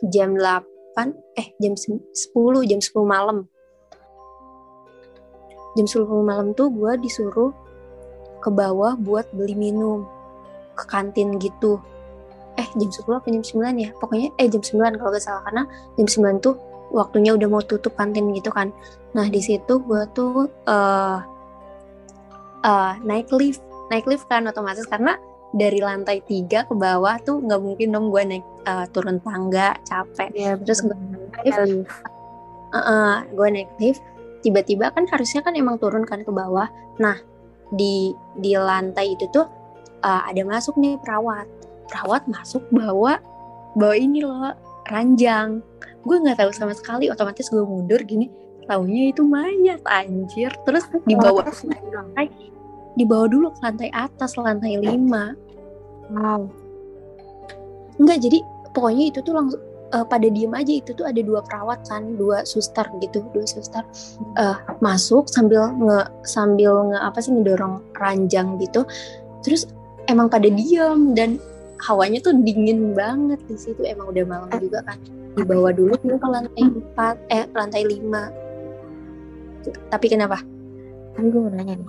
jam 0.08 0.30
8 0.35 1.38
eh 1.38 1.48
jam 1.61 1.74
10 1.76 2.68
jam 2.68 2.80
10 2.80 2.90
malam. 3.04 3.38
Jam 5.72 5.87
10 5.88 6.04
malam 6.04 6.52
tuh 6.52 6.68
gue 6.68 6.92
disuruh 7.00 7.52
ke 8.42 8.50
bawah 8.50 8.98
buat 8.98 9.30
beli 9.30 9.54
minum 9.54 10.04
ke 10.74 10.85
kantin 10.90 11.38
gitu 11.38 11.78
eh 12.61 12.69
jam 12.77 12.91
10 12.91 13.09
apa 13.09 13.27
jam 13.31 13.45
9 13.45 13.85
ya? 13.85 13.91
Pokoknya 13.97 14.29
eh 14.37 14.49
jam 14.49 14.62
9 14.62 14.99
kalau 15.01 15.11
gak 15.12 15.25
salah 15.25 15.43
karena 15.49 15.62
jam 15.97 16.07
9 16.09 16.45
tuh 16.45 16.55
waktunya 16.93 17.33
udah 17.33 17.49
mau 17.49 17.62
tutup 17.65 17.97
kantin 17.97 18.31
gitu 18.37 18.53
kan. 18.53 18.71
Nah 19.17 19.27
di 19.33 19.41
situ 19.41 19.81
gue 19.81 20.03
tuh 20.12 20.47
uh, 20.69 21.19
uh, 22.62 22.93
naik 23.03 23.33
lift. 23.33 23.65
Naik 23.88 24.05
lift 24.09 24.29
kan 24.29 24.45
otomatis 24.49 24.85
karena 24.88 25.17
dari 25.53 25.85
lantai 25.85 26.25
tiga 26.25 26.65
ke 26.65 26.73
bawah 26.73 27.21
tuh 27.21 27.41
nggak 27.45 27.61
mungkin 27.61 27.93
dong 27.93 28.09
gue 28.09 28.23
naik 28.25 28.45
uh, 28.69 28.85
turun 28.93 29.21
tangga 29.25 29.77
capek. 29.88 30.29
Ya, 30.33 30.57
terus 30.61 30.85
gue 30.85 30.97
naik 30.97 31.57
lift. 31.65 31.88
uh, 32.73 32.79
uh, 32.79 33.15
gue 33.33 33.49
naik 33.49 33.71
lift. 33.81 34.05
Tiba-tiba 34.45 34.93
kan 34.93 35.09
harusnya 35.09 35.41
kan 35.41 35.57
emang 35.57 35.81
turun 35.81 36.05
kan 36.05 36.21
ke 36.21 36.33
bawah. 36.33 36.69
Nah 37.01 37.17
di 37.73 38.12
di 38.37 38.53
lantai 38.53 39.17
itu 39.17 39.25
tuh 39.33 39.49
uh, 40.05 40.23
ada 40.29 40.45
masuk 40.45 40.77
nih 40.77 41.01
perawat 41.01 41.49
perawat 41.92 42.24
masuk 42.24 42.64
bawa 42.72 43.20
bawa 43.76 43.94
ini 43.94 44.24
loh 44.24 44.57
ranjang. 44.88 45.61
Gue 46.02 46.16
nggak 46.18 46.40
tahu 46.40 46.50
sama 46.57 46.72
sekali 46.72 47.12
otomatis 47.12 47.52
gue 47.52 47.61
mundur 47.61 48.00
gini 48.02 48.33
taunya 48.64 49.12
itu 49.12 49.20
mayat 49.20 49.85
anjir. 49.85 50.48
Terus 50.64 50.88
dibawa 51.05 51.44
ke 51.44 51.52
lantai 51.92 52.33
dibawa 52.96 53.28
dulu 53.28 53.52
ke 53.52 53.61
lantai 53.61 53.88
atas 53.92 54.40
lantai 54.40 54.81
lima. 54.81 55.37
Wow. 56.09 56.48
Enggak 58.00 58.24
jadi 58.24 58.40
pokoknya 58.72 59.05
itu 59.12 59.20
tuh 59.20 59.37
langsung 59.37 59.61
uh, 59.92 60.05
pada 60.09 60.26
diem 60.26 60.52
aja 60.57 60.72
itu 60.72 60.90
tuh 60.96 61.05
ada 61.05 61.20
dua 61.20 61.44
perawat 61.44 61.85
kan 61.87 62.16
dua 62.16 62.42
suster 62.48 62.85
gitu 63.05 63.20
dua 63.37 63.44
suster 63.44 63.85
uh, 64.40 64.57
masuk 64.81 65.28
sambil 65.28 65.68
nge 65.76 66.09
sambil 66.24 66.88
nge 66.90 66.98
apa 66.98 67.18
sih 67.20 67.31
ngedorong 67.31 67.85
ranjang 68.00 68.57
gitu. 68.59 68.83
Terus 69.44 69.68
emang 70.11 70.33
pada 70.33 70.48
diem 70.48 71.14
dan 71.14 71.38
hawanya 71.83 72.23
tuh 72.23 72.33
dingin 72.47 72.95
banget 72.95 73.42
di 73.51 73.57
situ. 73.59 73.83
Emang 73.83 74.14
udah 74.14 74.25
malam 74.25 74.51
juga 74.62 74.87
kan. 74.87 74.99
Dibawa 75.35 75.75
dulu 75.75 75.99
ke 75.99 76.29
lantai 76.29 76.62
empat 76.62 77.16
eh 77.29 77.45
lantai 77.51 77.83
lima. 77.85 78.31
Tapi 79.90 80.07
kenapa? 80.07 80.38
Tapi 81.18 81.27
gue 81.29 81.40
mau 81.42 81.53
nanya 81.53 81.75
nih. 81.77 81.88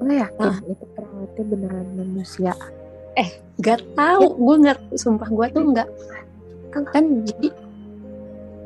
Lo 0.00 0.12
yakin 0.12 0.40
nah. 0.40 0.58
itu 0.64 0.84
perawatnya 0.96 1.44
beneran 1.44 1.88
manusia? 1.96 2.52
Eh 3.16 3.28
gak 3.60 3.84
tahu. 3.96 4.36
Gue 4.36 4.56
nggak 4.64 4.78
sumpah 4.96 5.28
gue 5.28 5.46
tuh 5.52 5.64
nggak. 5.72 5.88
Kan, 6.70 6.82
kan 6.92 7.04
jadi 7.26 7.48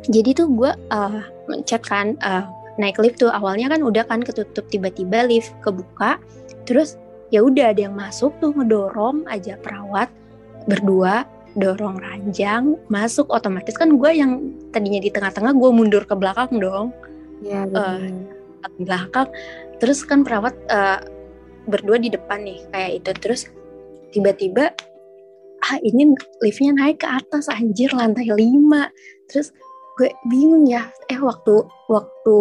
jadi 0.04 0.30
tuh 0.36 0.48
gue 0.52 0.70
uh, 0.92 1.22
chat 1.64 1.80
kan 1.80 2.18
uh, 2.20 2.44
naik 2.76 2.98
lift 2.98 3.22
tuh. 3.22 3.30
Awalnya 3.30 3.70
kan 3.72 3.80
udah 3.82 4.04
kan 4.06 4.20
ketutup 4.22 4.66
tiba-tiba 4.70 5.26
lift 5.26 5.54
kebuka. 5.64 6.20
Terus 6.68 6.98
ya 7.32 7.42
udah 7.42 7.74
ada 7.74 7.90
yang 7.90 7.96
masuk 7.96 8.30
tuh 8.38 8.54
ngedorong 8.54 9.26
aja 9.26 9.58
perawat 9.58 10.06
berdua 10.64 11.28
dorong 11.54 12.02
ranjang 12.02 12.74
masuk 12.90 13.30
otomatis 13.30 13.78
kan 13.78 13.94
gue 13.94 14.10
yang 14.10 14.42
tadinya 14.74 14.98
di 14.98 15.10
tengah-tengah 15.10 15.54
gue 15.54 15.70
mundur 15.70 16.02
ke 16.02 16.14
belakang 16.18 16.58
dong. 16.58 16.90
Ya 17.42 17.66
uh, 17.70 18.10
belakang. 18.82 19.30
Terus 19.78 20.02
kan 20.02 20.26
perawat 20.26 20.54
uh, 20.70 20.98
berdua 21.70 22.02
di 22.02 22.10
depan 22.10 22.42
nih 22.42 22.58
kayak 22.74 22.92
itu. 23.02 23.10
Terus 23.22 23.40
tiba-tiba 24.10 24.74
ah 25.64 25.78
ini 25.80 26.12
liftnya 26.44 26.76
naik 26.76 27.06
ke 27.06 27.08
atas 27.08 27.46
anjir 27.46 27.94
lantai 27.94 28.26
lima. 28.34 28.90
Terus 29.30 29.54
gue 29.94 30.10
bingung 30.26 30.66
ya 30.66 30.90
eh 31.06 31.20
waktu 31.22 31.62
waktu 31.86 32.36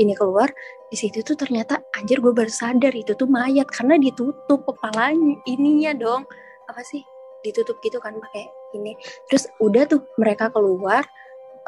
ini 0.00 0.16
keluar 0.16 0.48
di 0.88 0.96
situ 0.96 1.20
tuh 1.20 1.36
ternyata 1.36 1.84
anjir 2.00 2.16
gue 2.24 2.32
baru 2.32 2.48
sadar 2.48 2.96
itu 2.96 3.12
tuh 3.12 3.28
mayat 3.28 3.68
karena 3.68 4.00
ditutup 4.00 4.64
kepalanya 4.64 5.36
ininya 5.44 5.92
dong. 5.92 6.24
Apa 6.64 6.80
sih 6.80 7.04
ditutup 7.42 7.78
gitu 7.82 7.98
kan 7.98 8.14
pakai 8.18 8.46
ini 8.72 8.94
terus 9.26 9.50
udah 9.58 9.84
tuh 9.86 10.02
mereka 10.16 10.48
keluar 10.50 11.02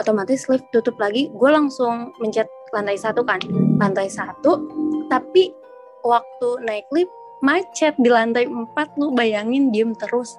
otomatis 0.00 0.46
lift 0.50 0.66
tutup 0.74 0.98
lagi. 0.98 1.30
Gue 1.34 1.50
langsung 1.50 2.14
mencet 2.18 2.48
lantai 2.74 2.98
satu 2.98 3.22
kan. 3.22 3.38
Lantai 3.78 4.10
satu 4.10 4.66
tapi 5.10 5.54
waktu 6.02 6.48
naik 6.64 6.86
lift 6.90 7.12
macet 7.44 7.94
di 7.98 8.10
lantai 8.10 8.48
empat. 8.48 8.94
Lu 8.98 9.14
bayangin 9.14 9.70
diem 9.70 9.94
terus 9.94 10.38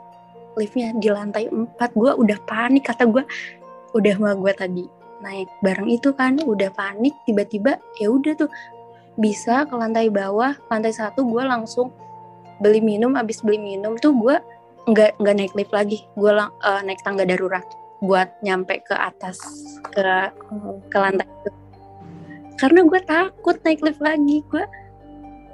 liftnya 0.59 0.91
di 0.99 1.07
lantai 1.11 1.47
empat. 1.47 1.95
Gue 1.95 2.11
udah 2.15 2.37
panik 2.47 2.87
kata 2.87 3.07
gue 3.07 3.23
udah 3.95 4.15
mah 4.19 4.35
gue 4.35 4.51
tadi 4.55 4.85
naik 5.23 5.47
bareng 5.63 5.89
itu 5.89 6.11
kan 6.15 6.39
udah 6.43 6.71
panik. 6.75 7.15
Tiba-tiba 7.23 7.79
ya 7.99 8.11
udah 8.11 8.33
tuh 8.35 8.51
bisa 9.15 9.63
ke 9.63 9.73
lantai 9.75 10.11
bawah 10.11 10.51
lantai 10.67 10.91
satu 10.91 11.23
gue 11.23 11.43
langsung 11.43 11.91
beli 12.59 12.83
minum. 12.83 13.15
Abis 13.15 13.39
beli 13.39 13.59
minum 13.59 13.95
tuh 13.95 14.11
gue 14.15 14.35
nggak 14.85 15.17
nggak 15.17 15.35
naik 15.35 15.53
lift 15.57 15.73
lagi. 15.73 16.05
Gue 16.13 16.31
uh, 16.31 16.81
naik 16.85 17.01
tangga 17.01 17.25
darurat 17.25 17.65
buat 18.05 18.29
nyampe 18.45 18.85
ke 18.85 18.93
atas 18.93 19.41
ke 19.89 20.29
ke 20.89 20.97
lantai 20.97 21.25
itu. 21.25 21.51
Karena 22.55 22.85
gue 22.85 23.01
takut 23.03 23.57
naik 23.65 23.81
lift 23.81 24.01
lagi. 24.01 24.45
Gue 24.47 24.63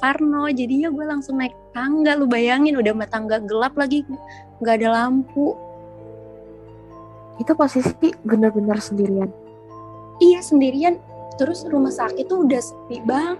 parno 0.03 0.51
jadinya 0.51 0.91
gue 0.91 1.05
langsung 1.07 1.39
naik 1.39 1.55
tangga. 1.71 2.19
Lu 2.19 2.27
bayangin 2.27 2.75
udah 2.75 2.91
mah 2.91 3.09
tangga 3.09 3.39
gelap 3.39 3.73
lagi. 3.79 4.03
Nggak 4.59 4.75
ada 4.83 4.89
lampu. 4.91 5.55
Itu 7.39 7.55
posisi 7.57 8.13
benar-benar 8.21 8.77
sendirian? 8.83 9.31
Iya 10.21 10.43
sendirian. 10.43 10.99
Terus 11.39 11.65
rumah 11.65 11.89
sakit 11.89 12.27
tuh 12.27 12.45
udah 12.45 12.61
sepi 12.61 13.01
banget. 13.07 13.39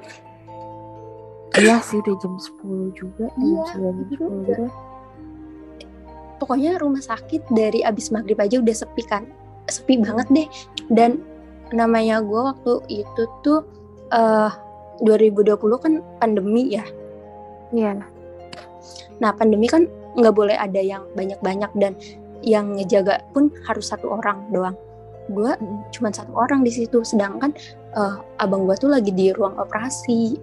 Iya 1.60 1.84
sih 1.84 2.00
udah 2.00 2.16
jam 2.24 2.40
10 2.40 2.96
juga. 2.96 3.28
Iya, 3.38 3.62
jam 3.76 3.94
9 4.08 4.08
jam 4.08 4.26
10 4.48 4.48
gitu 4.48 4.66
pokoknya 6.42 6.82
rumah 6.82 7.06
sakit 7.06 7.54
dari 7.54 7.86
abis 7.86 8.10
maghrib 8.10 8.42
aja 8.42 8.58
udah 8.58 8.74
sepi 8.74 9.06
kan 9.06 9.30
sepi 9.70 10.02
banget 10.02 10.28
deh 10.34 10.48
dan 10.90 11.22
namanya 11.70 12.20
gue 12.20 12.42
waktu 12.42 12.74
itu 12.90 13.24
tuh 13.46 13.62
uh, 14.12 14.52
2020 15.02 15.58
kan 15.82 15.94
pandemi 16.22 16.78
ya. 16.78 16.86
Iya. 17.72 18.04
Nah 19.24 19.32
pandemi 19.34 19.66
kan 19.70 19.88
nggak 20.20 20.36
boleh 20.36 20.58
ada 20.60 20.82
yang 20.84 21.08
banyak-banyak 21.16 21.72
dan 21.80 21.96
yang 22.44 22.76
ngejaga 22.76 23.24
pun 23.32 23.50
harus 23.66 23.90
satu 23.90 24.12
orang 24.12 24.44
doang. 24.52 24.76
Gue 25.32 25.56
cuma 25.96 26.12
satu 26.12 26.36
orang 26.36 26.66
di 26.66 26.74
situ, 26.74 27.06
sedangkan 27.06 27.56
uh, 27.96 28.20
abang 28.42 28.68
gue 28.68 28.76
tuh 28.76 28.92
lagi 28.92 29.14
di 29.14 29.32
ruang 29.32 29.56
operasi 29.56 30.36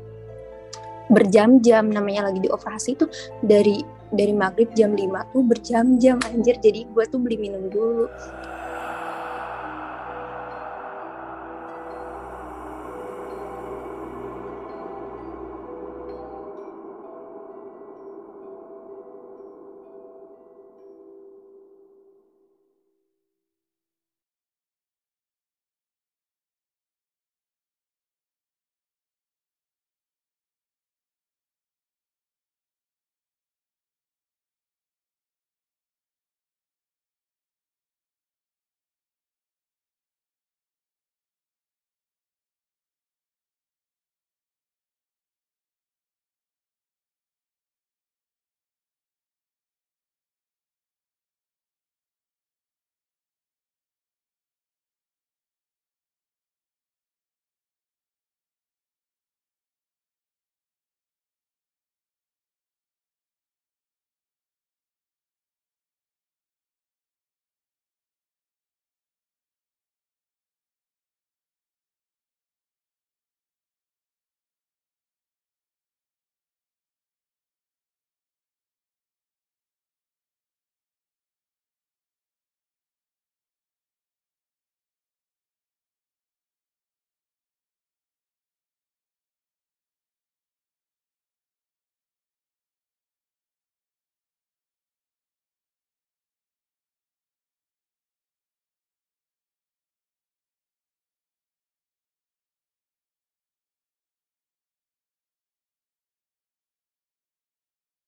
berjam-jam 1.09 1.89
namanya 1.89 2.29
lagi 2.29 2.45
di 2.45 2.49
operasi 2.53 2.93
tuh 2.97 3.09
dari 3.41 3.81
dari 4.13 4.33
maghrib 4.33 4.71
jam 4.73 4.97
5 4.97 5.33
tuh 5.33 5.43
berjam-jam 5.45 6.17
anjir. 6.29 6.57
Jadi 6.61 6.89
gue 6.89 7.05
tuh 7.09 7.21
beli 7.21 7.37
minum 7.37 7.69
dulu 7.69 8.09